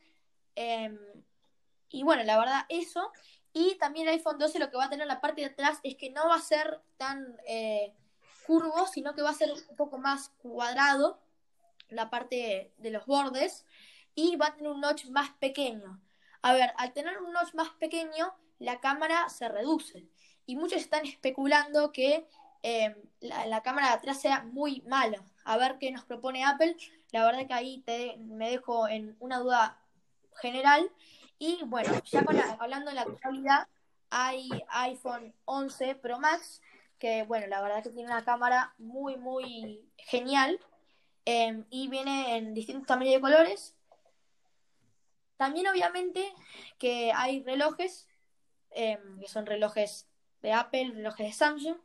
y 1.90 2.04
bueno, 2.04 2.24
la 2.24 2.38
verdad, 2.38 2.66
eso. 2.70 3.12
Y 3.54 3.76
también 3.76 4.08
el 4.08 4.14
iPhone 4.14 4.38
12 4.38 4.60
lo 4.60 4.70
que 4.70 4.78
va 4.78 4.86
a 4.86 4.90
tener 4.90 5.04
en 5.04 5.10
la 5.10 5.22
parte 5.22 5.42
de 5.42 5.48
atrás 5.48 5.80
es 5.84 5.96
que 5.96 6.10
no 6.10 6.28
va 6.30 6.36
a 6.36 6.42
ser 6.42 6.82
tan 6.98 7.38
eh, 7.46 7.94
curvo, 8.48 8.88
sino 8.88 9.14
que 9.14 9.22
va 9.22 9.32
a 9.32 9.34
ser 9.34 9.52
un 9.52 9.76
poco 9.76 9.98
más 9.98 10.30
cuadrado 10.42 11.20
la 11.92 12.10
parte 12.10 12.74
de 12.78 12.90
los 12.90 13.06
bordes 13.06 13.66
y 14.16 14.36
va 14.36 14.48
a 14.48 14.56
tener 14.56 14.72
un 14.72 14.82
notch 14.82 15.06
más 15.06 15.30
pequeño. 15.40 16.02
A 16.42 16.54
ver, 16.54 16.74
al 16.78 16.94
tener 16.94 17.22
un 17.22 17.34
notch 17.34 17.54
más 17.54 17.70
pequeño, 17.72 18.34
la 18.60 18.80
cámara 18.80 19.30
se 19.30 19.48
reduce. 19.48 20.08
Y 20.46 20.56
muchos 20.56 20.82
están 20.82 21.06
especulando 21.06 21.92
que 21.92 22.28
em, 22.64 22.96
la, 23.20 23.62
cámara 23.62 23.88
de 23.88 23.94
atrás 23.94 24.22
sea 24.22 24.44
muy 24.44 24.82
mala. 24.82 25.24
A 25.46 25.58
ver 25.58 25.78
qué 25.80 25.92
nos 25.92 26.06
propone 26.06 26.44
Apple. 26.44 26.76
La 27.12 27.26
verdad 27.26 27.48
que 27.48 27.54
ahí 27.54 27.82
te, 27.86 28.18
me 28.18 28.50
dejo 28.50 28.88
en 28.88 29.16
una 29.20 29.40
duda 29.40 29.80
general. 30.42 30.92
Y 31.38 31.60
bueno, 31.66 31.92
ya 32.06 32.24
hablando 32.60 32.90
de 32.90 32.96
la 32.96 33.02
actualidad, 33.02 33.68
hay 34.10 34.50
iPhone 34.70 35.34
11 35.46 35.96
Pro 35.96 36.20
Max, 36.20 36.62
que 37.00 37.24
bueno, 37.24 37.48
la 37.48 37.62
verdad 37.62 37.82
que 37.82 37.90
tiene 37.90 38.12
una 38.12 38.24
cámara 38.24 38.76
muy, 38.78 39.18
muy 39.18 39.90
genial. 39.98 40.60
Em, 41.25 41.66
y 41.70 41.88
viene 41.88 42.38
en 42.38 42.54
distintos 42.54 42.88
tamaños 42.88 43.13
de 43.13 43.22
colores. 43.22 43.75
También 45.38 45.68
obviamente 45.68 46.34
que 46.78 47.12
hay 47.13 47.44
relojes, 47.44 48.08
em, 48.72 49.20
que 49.20 49.28
son 49.28 49.46
relojes 49.46 50.08
de 50.42 50.51
Apple, 50.54 50.92
relojes 50.96 51.28
de 51.28 51.34
Samsung, 51.34 51.78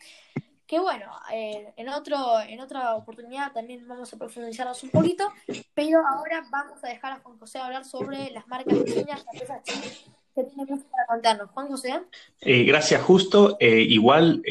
que 0.67 0.81
bueno, 0.81 1.13
eh, 1.33 1.73
en, 1.77 1.89
otro, 1.89 2.41
en 2.41 2.61
otra 2.61 2.97
oportunidad 2.97 3.53
también 3.53 3.87
vamos 3.87 4.13
a 4.13 4.17
profundizarnos 4.17 4.83
un 4.83 4.91
poquito, 4.91 5.33
pero 5.75 6.01
ahora 6.07 6.45
vamos 6.51 6.83
a 6.83 6.89
dejar 6.89 7.13
a 7.13 7.21
Juan 7.21 7.39
José 7.39 7.59
hablar 7.59 7.85
sobre 7.85 8.31
las 8.31 8.49
marcas 8.49 8.85
chinas, 8.85 9.25
las 9.25 9.27
empresas 9.33 9.63
chinas 9.63 10.05
que 10.35 10.45
tiene 10.45 10.67
mucho 10.67 10.85
para 10.91 11.07
contarnos. 11.07 11.51
Juan 11.51 11.69
José. 11.69 12.03
Eh, 12.41 12.65
gracias, 12.65 13.03
justo. 13.03 13.57
Eh, 13.61 13.81
igual 13.81 14.43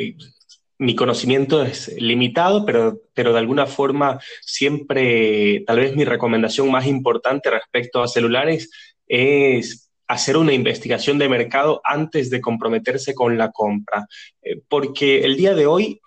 mi 0.78 0.96
conocimiento 0.96 1.64
es 1.64 1.90
limitado, 2.00 2.66
pero, 2.66 3.00
pero 3.14 3.34
de 3.34 3.40
alguna 3.40 3.66
forma 3.66 4.20
siempre, 4.42 5.64
tal 5.66 5.80
vez 5.80 5.96
mi 5.96 6.06
recomendación 6.06 6.70
más 6.70 6.86
importante 6.86 7.50
respecto 7.50 8.02
a 8.02 8.08
celulares 8.08 8.70
es 9.08 9.85
hacer 10.08 10.38
una 10.38 10.54
investigación 10.54 11.18
de 11.18 11.30
mercado 11.30 11.82
antes 11.84 12.30
de 12.30 12.42
comprometerse 12.42 13.16
con 13.16 13.38
la 13.38 13.52
compra. 13.52 14.08
Eh, 14.42 14.62
porque 14.70 15.24
el 15.24 15.36
día 15.36 15.56
de 15.56 15.66
hoy, 15.66 16.00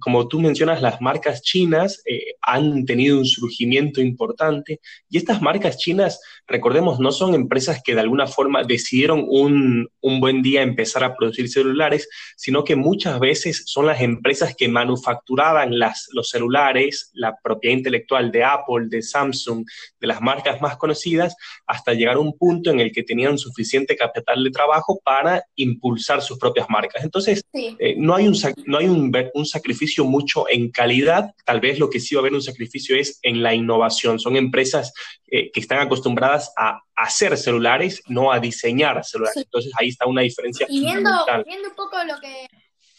como 0.00 0.26
tú 0.26 0.40
mencionas, 0.40 0.82
las 0.82 1.00
marcas 1.00 1.42
chinas 1.42 2.02
eh, 2.04 2.34
han 2.42 2.84
tenido 2.84 3.18
un 3.18 3.24
surgimiento 3.24 4.00
importante 4.00 4.80
y 5.08 5.18
estas 5.18 5.40
marcas 5.40 5.78
chinas, 5.78 6.20
recordemos, 6.48 6.98
no 6.98 7.12
son 7.12 7.34
empresas 7.34 7.80
que 7.84 7.94
de 7.94 8.00
alguna 8.00 8.26
forma 8.26 8.64
decidieron 8.64 9.24
un, 9.28 9.88
un 10.00 10.20
buen 10.20 10.42
día 10.42 10.62
empezar 10.62 11.04
a 11.04 11.14
producir 11.14 11.48
celulares, 11.48 12.08
sino 12.36 12.64
que 12.64 12.74
muchas 12.74 13.20
veces 13.20 13.62
son 13.66 13.86
las 13.86 14.00
empresas 14.00 14.56
que 14.56 14.68
manufacturaban 14.68 15.78
las, 15.78 16.08
los 16.12 16.28
celulares, 16.28 17.10
la 17.14 17.36
propiedad 17.40 17.76
intelectual 17.76 18.32
de 18.32 18.42
Apple, 18.42 18.86
de 18.88 19.02
Samsung, 19.02 19.64
de 20.00 20.06
las 20.06 20.20
marcas 20.20 20.60
más 20.60 20.76
conocidas, 20.76 21.36
hasta 21.66 21.94
llegar 21.94 22.16
a 22.16 22.20
un 22.20 22.36
punto 22.36 22.70
en 22.70 22.80
el 22.80 22.90
que 22.90 23.04
tenían 23.04 23.19
suficiente 23.38 23.96
capital 23.96 24.42
de 24.42 24.50
trabajo 24.50 25.00
para 25.04 25.44
impulsar 25.56 26.22
sus 26.22 26.38
propias 26.38 26.68
marcas. 26.68 27.04
Entonces, 27.04 27.42
eh, 27.52 27.94
no 27.96 28.14
hay, 28.14 28.28
un, 28.28 28.36
no 28.66 28.78
hay 28.78 28.86
un, 28.86 29.12
un, 29.34 29.46
sacrificio 29.46 30.04
mucho 30.04 30.48
en 30.48 30.70
calidad, 30.70 31.34
tal 31.44 31.60
vez 31.60 31.78
lo 31.78 31.90
que 31.90 32.00
sí 32.00 32.14
va 32.14 32.20
a 32.20 32.22
haber 32.22 32.34
un 32.34 32.42
sacrificio 32.42 32.96
es 32.96 33.18
en 33.22 33.42
la 33.42 33.54
innovación. 33.54 34.18
Son 34.18 34.36
empresas 34.36 34.92
eh, 35.26 35.50
que 35.52 35.60
están 35.60 35.80
acostumbradas 35.80 36.52
a 36.56 36.80
hacer 36.96 37.36
celulares, 37.36 38.02
no 38.08 38.32
a 38.32 38.40
diseñar 38.40 39.04
celulares. 39.04 39.44
Entonces 39.44 39.72
ahí 39.78 39.88
está 39.88 40.06
una 40.06 40.22
diferencia. 40.22 40.66
Y 40.68 40.80
viendo, 40.80 41.10
viendo 41.46 41.68
un 41.68 41.74
poco 41.74 41.96
lo 42.04 42.20
que, 42.20 42.46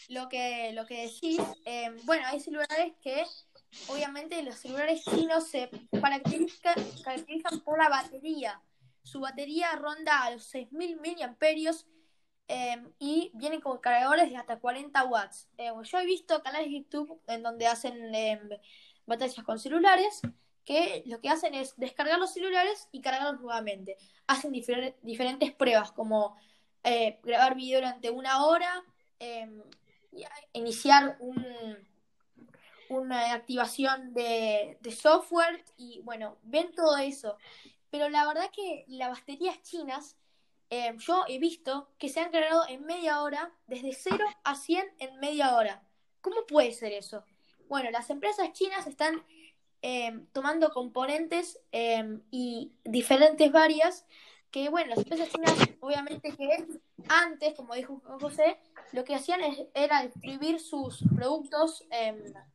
lo 0.08 0.28
que, 0.28 0.72
lo 0.72 0.86
que 0.86 1.02
decís, 1.02 1.40
eh, 1.64 1.90
bueno, 2.04 2.24
hay 2.26 2.40
celulares 2.40 2.92
que 3.02 3.24
obviamente 3.88 4.42
los 4.42 4.56
celulares 4.56 5.02
chinos 5.04 5.48
se 5.48 5.68
caracterizan, 6.00 6.74
caracterizan 7.04 7.60
por 7.60 7.78
la 7.78 7.88
batería. 7.88 8.60
Su 9.02 9.20
batería 9.20 9.74
ronda 9.76 10.24
a 10.24 10.30
los 10.30 10.52
6.000 10.52 11.00
miliamperios 11.00 11.86
Em, 12.54 12.92
y 12.98 13.30
vienen 13.34 13.62
con 13.62 13.78
cargadores 13.78 14.28
de 14.28 14.36
hasta 14.36 14.58
40 14.58 15.04
watts. 15.04 15.48
Em, 15.56 15.82
yo 15.82 15.98
he 15.98 16.04
visto 16.04 16.42
canales 16.42 16.68
de 16.68 16.80
YouTube 16.80 17.18
en 17.26 17.42
donde 17.42 17.66
hacen 17.66 18.14
em, 18.14 18.48
batallas 19.06 19.42
con 19.42 19.58
celulares 19.58 20.20
que 20.64 21.02
lo 21.06 21.18
que 21.20 21.30
hacen 21.30 21.54
es 21.54 21.74
descargar 21.78 22.18
los 22.18 22.34
celulares 22.34 22.88
y 22.92 23.00
cargarlos 23.00 23.40
nuevamente. 23.40 23.96
Hacen 24.26 24.52
diferentes 24.52 25.52
pruebas 25.52 25.92
como 25.92 26.36
eh, 26.84 27.18
grabar 27.22 27.54
video 27.56 27.80
durante 27.80 28.10
una 28.10 28.44
hora, 28.44 28.84
iniciar 30.52 31.16
un, 31.20 31.44
una 32.90 33.32
activación 33.32 34.12
de 34.12 34.96
software 34.96 35.64
y 35.76 36.00
bueno, 36.02 36.38
ven 36.42 36.70
todo 36.72 36.98
eso. 36.98 37.38
Pero 37.92 38.08
la 38.08 38.26
verdad 38.26 38.50
que 38.50 38.86
las 38.88 39.10
baterías 39.10 39.62
chinas 39.62 40.16
em, 40.70 40.96
yo 40.96 41.24
he 41.28 41.38
visto 41.38 41.90
que 41.98 42.08
se 42.08 42.20
han 42.20 42.30
creado 42.30 42.66
en 42.66 42.86
media 42.86 43.22
hora, 43.22 43.52
desde 43.66 43.92
0 43.92 44.24
a 44.44 44.54
100 44.54 44.94
en 44.98 45.20
media 45.20 45.54
hora. 45.54 45.82
¿Cómo 46.22 46.46
puede 46.48 46.72
ser 46.72 46.92
eso? 46.92 47.22
Bueno, 47.68 47.90
las 47.90 48.08
empresas 48.08 48.50
chinas 48.54 48.86
están 48.86 49.22
em, 49.82 50.24
tomando 50.32 50.70
componentes 50.70 51.60
em, 51.70 52.22
y 52.30 52.72
diferentes 52.82 53.52
varias 53.52 54.06
que, 54.50 54.70
bueno, 54.70 54.94
las 54.94 55.00
empresas 55.00 55.28
chinas, 55.28 55.52
obviamente 55.80 56.34
que 56.34 56.66
antes, 57.08 57.54
como 57.54 57.74
dijo 57.74 58.00
José, 58.22 58.58
lo 58.92 59.04
que 59.04 59.16
hacían 59.16 59.40
era 59.74 60.02
distribuir 60.02 60.60
sus 60.60 61.04
productos 61.14 61.86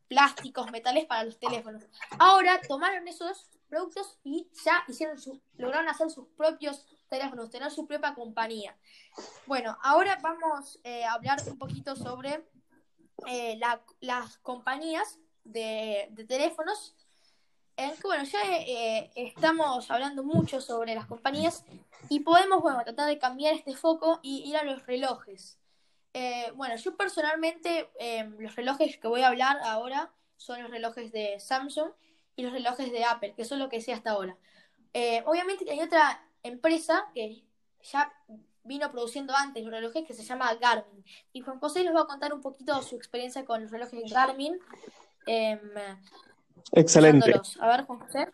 plásticos, 0.08 0.72
metales 0.72 1.06
para 1.06 1.26
los 1.26 1.38
teléfonos. 1.38 1.84
Ahora 2.18 2.60
tomaron 2.68 3.08
esos 3.08 3.57
productos 3.68 4.18
y 4.24 4.50
ya 4.64 4.84
hicieron 4.88 5.20
su, 5.20 5.42
lograron 5.58 5.88
hacer 5.90 6.10
sus 6.10 6.28
propios 6.30 6.86
teléfonos, 7.10 7.50
tener 7.50 7.72
su 7.72 7.88
propia 7.88 8.14
compañía. 8.14 8.76
Bueno, 9.46 9.78
ahora 9.82 10.18
vamos 10.22 10.80
eh, 10.84 11.04
a 11.04 11.14
hablar 11.14 11.40
un 11.48 11.58
poquito 11.58 11.96
sobre 11.96 12.44
eh, 13.28 13.60
las 14.02 14.38
compañías 14.40 15.20
de, 15.44 16.12
teléfonos. 16.28 16.96
En 17.76 17.96
que, 17.96 18.02
bueno, 18.04 18.24
ya 18.24 18.40
eh, 18.44 19.12
estamos 19.16 19.92
hablando 19.92 20.24
mucho 20.24 20.62
sobre 20.62 20.96
las 20.96 21.06
compañías 21.06 21.64
y 22.10 22.22
podemos, 22.22 22.62
bueno, 22.62 22.84
tratar 22.84 23.08
de 23.08 23.20
cambiar 23.20 23.54
este 23.54 23.76
foco 23.76 24.20
y 24.24 24.50
ir 24.50 24.58
a 24.58 24.64
los 24.64 24.86
relojes. 24.88 25.60
bueno, 26.56 26.76
yo 26.78 26.98
personalmente, 26.98 27.92
los 28.40 28.56
relojes 28.56 28.98
que 28.98 29.08
voy 29.08 29.22
a 29.22 29.28
hablar 29.28 29.60
ahora 29.64 30.12
son 30.38 30.64
los 30.64 30.72
relojes 30.72 31.12
de 31.12 31.40
Samsung 31.40 31.92
y 32.38 32.44
los 32.44 32.54
relojes 32.54 32.92
de 32.92 33.04
Apple, 33.04 33.34
que 33.36 33.44
son 33.44 33.60
lo 33.60 33.68
que 33.68 33.82
sé 33.82 33.92
hasta 33.92 34.12
ahora. 34.12 34.38
Eh, 34.94 35.22
obviamente 35.26 35.70
hay 35.70 35.82
otra 35.82 36.24
empresa 36.44 37.10
que 37.14 37.44
ya 37.82 38.14
vino 38.64 38.92
produciendo 38.92 39.34
antes 39.36 39.64
los 39.64 39.74
relojes 39.74 40.06
que 40.06 40.14
se 40.14 40.24
llama 40.24 40.54
Garmin. 40.56 41.04
Y 41.34 41.42
Juan 41.42 41.60
José 41.60 41.84
les 41.84 41.94
va 41.94 42.02
a 42.02 42.06
contar 42.06 42.34
un 42.34 42.42
poquito 42.42 42.80
su 42.84 42.96
experiencia 42.96 43.44
con 43.44 43.64
los 43.64 43.72
relojes 43.72 44.12
Garmin. 44.12 44.58
Em, 45.26 45.60
Excelente. 46.74 47.34
A 47.60 47.68
ver, 47.68 47.86
Juan 47.86 48.00
José. 48.00 48.28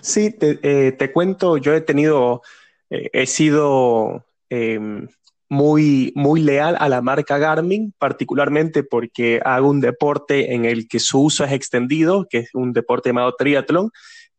Sí, 0.00 0.30
te, 0.30 0.58
eh, 0.62 0.92
te 0.92 1.12
cuento, 1.12 1.56
yo 1.56 1.74
he 1.74 1.80
tenido, 1.80 2.42
eh, 2.90 3.10
he 3.12 3.26
sido 3.26 4.26
em, 4.50 5.08
muy, 5.48 6.12
muy 6.14 6.40
leal 6.40 6.76
a 6.78 6.88
la 6.88 7.02
marca 7.02 7.38
Garmin, 7.38 7.94
particularmente 7.98 8.82
porque 8.82 9.40
hago 9.44 9.68
un 9.68 9.80
deporte 9.80 10.54
en 10.54 10.64
el 10.64 10.88
que 10.88 10.98
su 10.98 11.22
uso 11.22 11.44
es 11.44 11.52
extendido, 11.52 12.26
que 12.28 12.38
es 12.38 12.50
un 12.54 12.72
deporte 12.72 13.10
llamado 13.10 13.34
triatlón, 13.36 13.90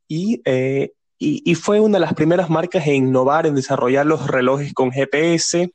y, 0.07 0.41
eh, 0.45 0.91
y, 1.17 1.55
fue 1.55 1.79
una 1.79 1.97
de 1.97 2.05
las 2.05 2.13
primeras 2.13 2.49
marcas 2.49 2.85
en 2.87 2.95
innovar, 2.95 3.47
en 3.47 3.55
desarrollar 3.55 4.05
los 4.05 4.27
relojes 4.27 4.73
con 4.73 4.91
GPS, 4.91 5.71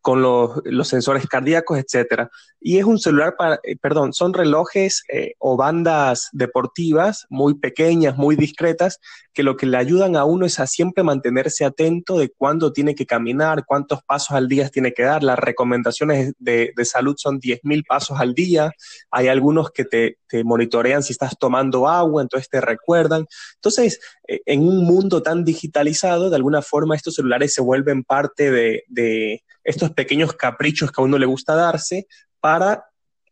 con 0.00 0.22
los, 0.22 0.88
sensores 0.88 1.26
cardíacos, 1.26 1.78
etcétera. 1.78 2.30
Y 2.60 2.78
es 2.78 2.84
un 2.84 2.98
celular 2.98 3.34
para, 3.36 3.58
eh, 3.62 3.76
perdón, 3.80 4.12
son 4.12 4.34
relojes 4.34 5.02
eh, 5.12 5.34
o 5.38 5.56
bandas 5.56 6.28
deportivas 6.32 7.26
muy 7.30 7.54
pequeñas, 7.54 8.16
muy 8.16 8.36
discretas, 8.36 9.00
que 9.34 9.42
lo 9.42 9.56
que 9.56 9.66
le 9.66 9.76
ayudan 9.76 10.16
a 10.16 10.24
uno 10.24 10.46
es 10.46 10.60
a 10.60 10.66
siempre 10.66 11.02
mantenerse 11.02 11.64
atento 11.64 12.18
de 12.18 12.30
cuándo 12.30 12.72
tiene 12.72 12.94
que 12.94 13.04
caminar, 13.04 13.64
cuántos 13.66 14.02
pasos 14.02 14.30
al 14.30 14.48
día 14.48 14.68
tiene 14.68 14.94
que 14.94 15.02
dar. 15.02 15.22
Las 15.22 15.38
recomendaciones 15.38 16.32
de, 16.38 16.72
salud 16.84 17.16
son 17.18 17.40
10.000 17.40 17.84
pasos 17.86 18.20
al 18.20 18.34
día. 18.34 18.70
Hay 19.10 19.28
algunos 19.28 19.70
que 19.70 19.84
te, 19.84 20.18
monitorean 20.44 21.02
si 21.02 21.12
estás 21.12 21.36
tomando 21.38 21.88
agua, 21.88 22.22
entonces 22.22 22.48
te 22.48 22.60
recuerdan. 22.60 23.26
Entonces, 23.56 24.00
eh, 24.26 24.40
en 24.46 24.66
un 24.66 24.84
mundo 24.84 25.22
tan 25.22 25.44
digitalizado, 25.44 26.30
de 26.30 26.36
alguna 26.36 26.62
forma 26.62 26.96
estos 26.96 27.14
celulares 27.14 27.52
se 27.54 27.60
vuelven 27.60 28.04
parte 28.04 28.50
de 28.50 29.42
estos 29.64 29.90
pequeños 29.90 30.34
caprichos 30.34 30.92
que 30.92 31.00
a 31.00 31.04
uno 31.04 31.18
le 31.18 31.26
gusta 31.26 31.54
darse 31.54 32.06
para 32.40 32.84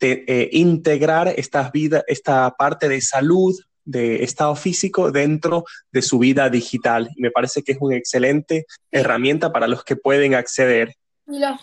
eh, 0.05 0.49
integrar 0.51 1.33
esta 1.37 2.51
parte 2.59 2.89
de 2.89 3.01
salud, 3.01 3.55
de 3.85 4.23
estado 4.25 4.55
físico 4.57 5.11
dentro 5.11 5.65
de 5.91 6.03
su 6.03 6.19
vida 6.19 6.49
digital. 6.49 7.11
Y 7.17 7.23
me 7.23 7.31
parece 7.31 7.63
que 7.63 7.73
es 7.73 7.79
una 7.81 7.97
excelente 7.97 8.67
herramienta 8.91 9.53
para 9.53 9.69
los 9.69 9.85
que 9.85 9.97
pueden 9.97 10.35
acceder. 10.35 10.95
Y 11.27 11.39
los, 11.39 11.61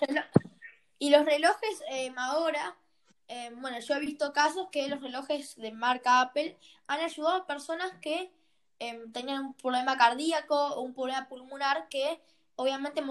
y 0.97 1.09
los 1.09 1.25
relojes 1.25 1.81
eh, 1.91 2.11
ahora, 2.17 2.77
eh, 3.27 3.51
bueno, 3.55 3.79
yo 3.79 3.95
he 3.95 3.99
visto 3.99 4.33
casos 4.33 4.67
que 4.71 4.87
los 4.87 5.01
relojes 5.01 5.55
de 5.55 5.71
marca 5.71 6.21
Apple 6.21 6.57
han 6.87 7.01
ayudado 7.01 7.37
a 7.37 7.47
personas 7.47 7.91
que 8.01 8.31
tenían 9.11 9.47
un 9.47 9.53
problema 9.55 9.97
cardíaco 9.97 10.55
o 10.55 10.81
un 10.81 10.93
problema 10.93 11.27
pulmonar 11.27 11.89
que 11.89 12.21
obviamente 12.59 13.01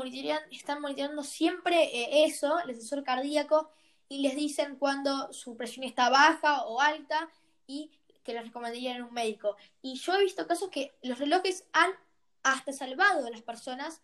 están 0.50 0.82
monitoreando 0.82 1.22
siempre 1.22 1.84
eh, 1.84 2.24
eso, 2.26 2.58
el 2.60 2.74
sensor 2.74 3.02
cardíaco, 3.02 3.70
y 4.06 4.20
les 4.20 4.36
dicen 4.36 4.76
cuando 4.76 5.32
su 5.32 5.56
presión 5.56 5.84
está 5.84 6.10
baja 6.10 6.64
o 6.64 6.82
alta 6.82 7.30
y 7.66 7.90
que 8.28 8.34
les 8.34 8.46
recomendarían 8.46 9.02
un 9.02 9.12
médico. 9.12 9.56
Y 9.82 9.94
yo 9.98 10.14
he 10.14 10.22
visto 10.22 10.46
casos 10.46 10.70
que 10.70 10.94
los 11.02 11.18
relojes 11.18 11.64
han 11.72 11.90
hasta 12.42 12.72
salvado 12.72 13.26
a 13.26 13.30
las 13.30 13.42
personas 13.42 14.02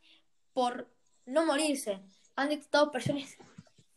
por 0.53 0.91
no 1.27 1.45
morirse. 1.45 2.01
Han 2.37 2.49
detectado 2.49 2.91
presiones 2.91 3.37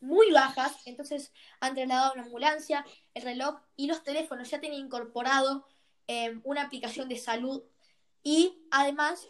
muy 0.00 0.30
bajas, 0.30 0.76
entonces 0.86 1.32
han 1.60 1.74
trasladado 1.74 2.12
una 2.14 2.22
ambulancia, 2.22 2.84
el 3.14 3.22
reloj 3.22 3.60
y 3.76 3.86
los 3.88 4.04
teléfonos 4.04 4.48
ya 4.48 4.60
tienen 4.60 4.78
incorporado 4.78 5.66
eh, 6.06 6.38
una 6.44 6.62
aplicación 6.62 7.08
de 7.08 7.16
salud 7.16 7.62
y 8.22 8.62
además 8.70 9.26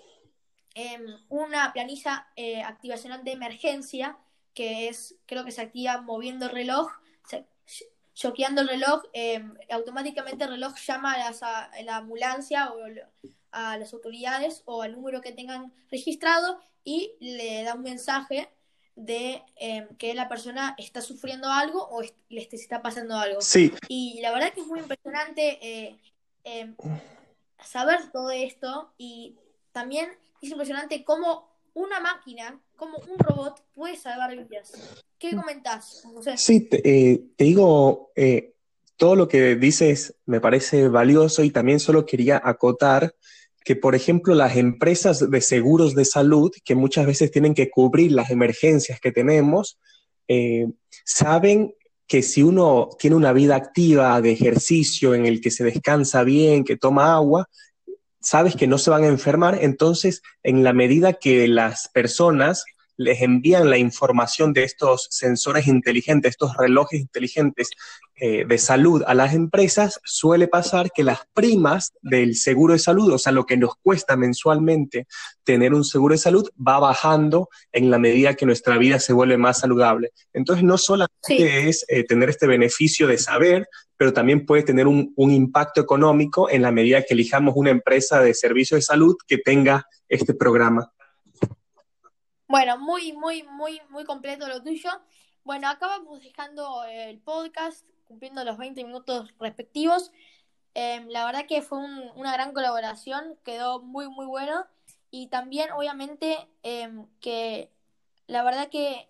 Em, 0.81 1.05
una 1.29 1.73
planilla 1.73 2.29
eh, 2.37 2.63
activacional 2.63 3.25
de 3.25 3.33
emergencia, 3.33 4.17
que 4.55 4.87
es, 4.87 5.17
creo 5.27 5.45
que 5.45 5.51
se 5.51 5.61
activa 5.61 6.01
moviendo 6.03 6.47
el 6.47 6.53
reloj, 6.53 6.93
choqueando 8.19 8.63
el 8.63 8.69
reloj, 8.69 9.05
em, 9.13 9.55
automáticamente 9.71 10.43
el 10.43 10.51
reloj 10.51 10.75
llama 10.85 11.15
a, 11.15 11.83
la 11.85 11.97
ambulancia 11.97 12.73
o 12.73 12.79
a 13.53 13.79
las 13.79 13.95
autoridades 13.95 14.63
o 14.65 14.83
al 14.83 14.93
número 14.93 15.21
que 15.21 15.31
tengan 15.31 15.73
registrado 15.89 16.61
y 16.83 17.13
le 17.21 17.63
da 17.63 17.75
un 17.75 17.83
mensaje 17.83 18.49
de 18.97 19.45
em, 19.55 19.87
que 19.99 20.15
la 20.15 20.29
persona 20.29 20.75
está 20.79 21.01
sufriendo 21.01 21.49
algo 21.49 21.89
o 21.93 22.03
le 22.03 22.49
está 22.51 22.83
pasando 22.83 23.17
algo. 23.17 23.41
Sí. 23.41 23.73
Y 23.87 24.21
la 24.21 24.33
verdad 24.33 24.53
que 24.53 24.63
es 24.63 24.67
muy 24.67 24.81
impresionante 24.81 25.59
eh, 25.63 26.75
saber 27.63 28.11
todo 28.11 28.33
esto 28.33 28.93
y 28.99 29.37
también 29.71 30.11
es 30.43 30.51
impresionante 30.51 31.05
cómo 31.05 31.49
una 31.73 32.01
máquina, 32.01 32.61
como 32.79 32.99
un 32.99 33.19
robot, 33.19 33.61
puede 33.75 33.97
salvar 33.97 34.31
vidas. 34.31 34.73
¿Qué 35.19 35.35
comentás? 35.35 36.05
Sí, 36.37 36.61
te, 36.61 36.81
eh, 36.85 37.25
digo, 37.37 38.13
eh, 38.15 38.55
todo 38.97 39.17
lo 39.17 39.27
que 39.27 39.57
dices 39.57 40.15
me 40.27 40.41
parece 40.41 40.89
valioso 40.89 41.43
y 41.43 41.51
también 41.51 41.81
solo 41.81 42.07
quería 42.07 42.41
acotar 42.43 43.15
que, 43.65 43.75
por 43.75 43.97
ejemplo, 43.97 44.35
las 44.35 44.57
empresas 44.57 45.29
de 45.29 45.41
seguros 45.41 45.95
de 45.95 46.05
salud, 46.05 46.53
que 46.65 46.77
muchas 46.77 47.05
veces 47.05 47.33
tienen 47.33 47.53
que 47.53 47.69
cubrir 47.69 48.13
las 48.13 48.31
emergencias 48.31 49.01
que 49.01 49.11
tenemos, 49.11 49.79
eh, 50.29 50.69
saben 51.05 51.75
que 52.07 52.23
si 52.23 52.43
uno 52.43 52.91
tiene 52.99 53.17
una 53.17 53.33
vida 53.33 53.57
activa 53.57 54.21
de 54.21 54.31
ejercicio 54.31 55.15
en 55.15 55.27
el 55.27 55.41
que 55.41 55.51
se 55.51 55.65
descansa 55.65 56.23
bien, 56.23 56.65
que 56.65 56.77
toma 56.77 57.15
agua, 57.15 57.49
sabes 58.21 58.57
que 58.57 58.67
no 58.67 58.79
se 58.79 58.91
van 58.91 59.05
a 59.05 59.09
enfermar, 59.09 59.59
entonces 59.61 60.23
en 60.43 60.65
la 60.65 60.73
medida 60.73 61.15
que 61.15 61.49
las 61.49 61.89
personas 61.89 62.65
les 62.97 63.23
envían 63.23 63.71
la 63.71 63.79
información 63.79 64.53
de 64.53 64.65
estos 64.65 65.07
sensores 65.11 65.69
inteligentes, 65.69 66.31
estos 66.31 66.57
relojes 66.57 67.01
inteligentes 67.01 67.71
eh, 68.21 68.45
de 68.47 68.59
salud 68.59 69.03
a 69.07 69.15
las 69.15 69.35
empresas, 69.35 70.01
suele 70.05 70.49
pasar 70.49 70.91
que 70.91 71.05
las 71.05 71.21
primas 71.33 71.93
del 72.03 72.35
seguro 72.35 72.73
de 72.73 72.79
salud, 72.79 73.13
o 73.13 73.19
sea, 73.19 73.33
lo 73.33 73.47
que 73.47 73.57
nos 73.57 73.77
cuesta 73.77 74.17
mensualmente 74.17 75.07
tener 75.45 75.73
un 75.73 75.85
seguro 75.85 76.15
de 76.15 76.19
salud, 76.19 76.49
va 76.57 76.79
bajando 76.79 77.49
en 77.71 77.91
la 77.91 77.99
medida 77.99 78.35
que 78.35 78.47
nuestra 78.47 78.77
vida 78.77 78.99
se 78.99 79.13
vuelve 79.13 79.37
más 79.37 79.61
saludable. 79.61 80.11
Entonces, 80.33 80.65
no 80.65 80.79
solamente 80.79 81.69
es 81.69 81.85
eh, 81.89 82.05
tener 82.05 82.31
este 82.31 82.47
beneficio 82.47 83.07
de 83.07 83.19
saber, 83.19 83.69
pero 83.97 84.13
también 84.13 84.45
puede 84.45 84.63
tener 84.63 84.87
un, 84.87 85.13
un 85.17 85.31
impacto 85.31 85.81
económico 85.81 86.51
en 86.51 86.63
la 86.63 86.73
medida 86.73 87.03
que 87.03 87.15
elijamos 87.15 87.55
una 87.57 87.71
empresa 87.71 88.21
de 88.21 88.35
servicio 88.35 88.77
de 88.77 88.83
salud 88.83 89.17
que 89.27 89.39
tenga 89.39 89.87
este 90.09 90.35
programa. 90.35 90.93
Bueno, 92.49 92.79
muy, 92.79 93.13
muy, 93.13 93.43
muy, 93.43 93.81
muy 93.91 94.05
completo 94.05 94.49
lo 94.49 94.63
tuyo. 94.63 94.91
Bueno, 95.45 95.69
acá 95.69 95.87
vamos 95.87 96.23
dejando 96.23 96.83
el 96.85 97.21
podcast, 97.21 97.87
cumpliendo 98.09 98.45
los 98.45 98.59
20 98.59 98.85
minutos 98.85 99.33
respectivos. 99.39 100.11
Em, 100.75 101.09
la 101.09 101.25
verdad 101.27 101.47
que 101.47 101.63
fue 101.63 101.79
una 102.15 102.33
gran 102.33 102.53
colaboración, 102.53 103.39
quedó 103.45 103.81
muy, 103.81 104.09
muy 104.09 104.27
bueno. 104.27 104.67
Y 105.11 105.29
también, 105.29 105.71
obviamente, 105.73 106.49
em, 106.63 107.07
que 107.21 107.71
la 108.27 108.43
verdad 108.43 108.69
que 108.69 109.09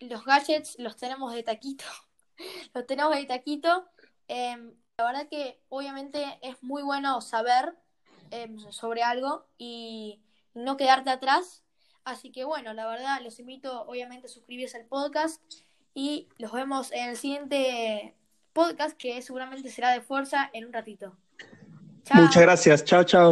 los 0.00 0.24
gadgets 0.24 0.78
los 0.78 0.96
tenemos 0.96 1.32
de 1.34 1.42
taquito. 1.42 1.84
los 2.74 2.86
tenemos 2.86 3.14
de 3.16 3.26
taquito. 3.26 3.86
Em, 4.28 4.74
la 4.96 5.04
verdad 5.04 5.28
que, 5.28 5.60
obviamente, 5.68 6.38
es 6.42 6.62
muy 6.62 6.82
bueno 6.82 7.20
saber 7.20 7.76
sobre 8.70 9.02
algo 9.02 9.44
y 9.58 10.20
no 10.54 10.76
quedarte 10.76 11.10
atrás 11.10 11.64
Así 12.04 12.32
que 12.32 12.44
bueno, 12.44 12.72
la 12.72 12.86
verdad, 12.86 13.20
los 13.22 13.38
invito 13.38 13.82
obviamente 13.82 14.26
a 14.26 14.30
suscribirse 14.30 14.76
al 14.76 14.86
podcast 14.86 15.42
y 15.94 16.28
los 16.38 16.52
vemos 16.52 16.92
en 16.92 17.10
el 17.10 17.16
siguiente 17.16 18.16
podcast 18.52 18.96
que 18.96 19.20
seguramente 19.22 19.70
será 19.70 19.92
de 19.92 20.00
fuerza 20.00 20.50
en 20.52 20.66
un 20.66 20.72
ratito. 20.72 21.16
Muchas 22.14 22.42
gracias, 22.42 22.84
chao, 22.84 23.04
chao. 23.04 23.28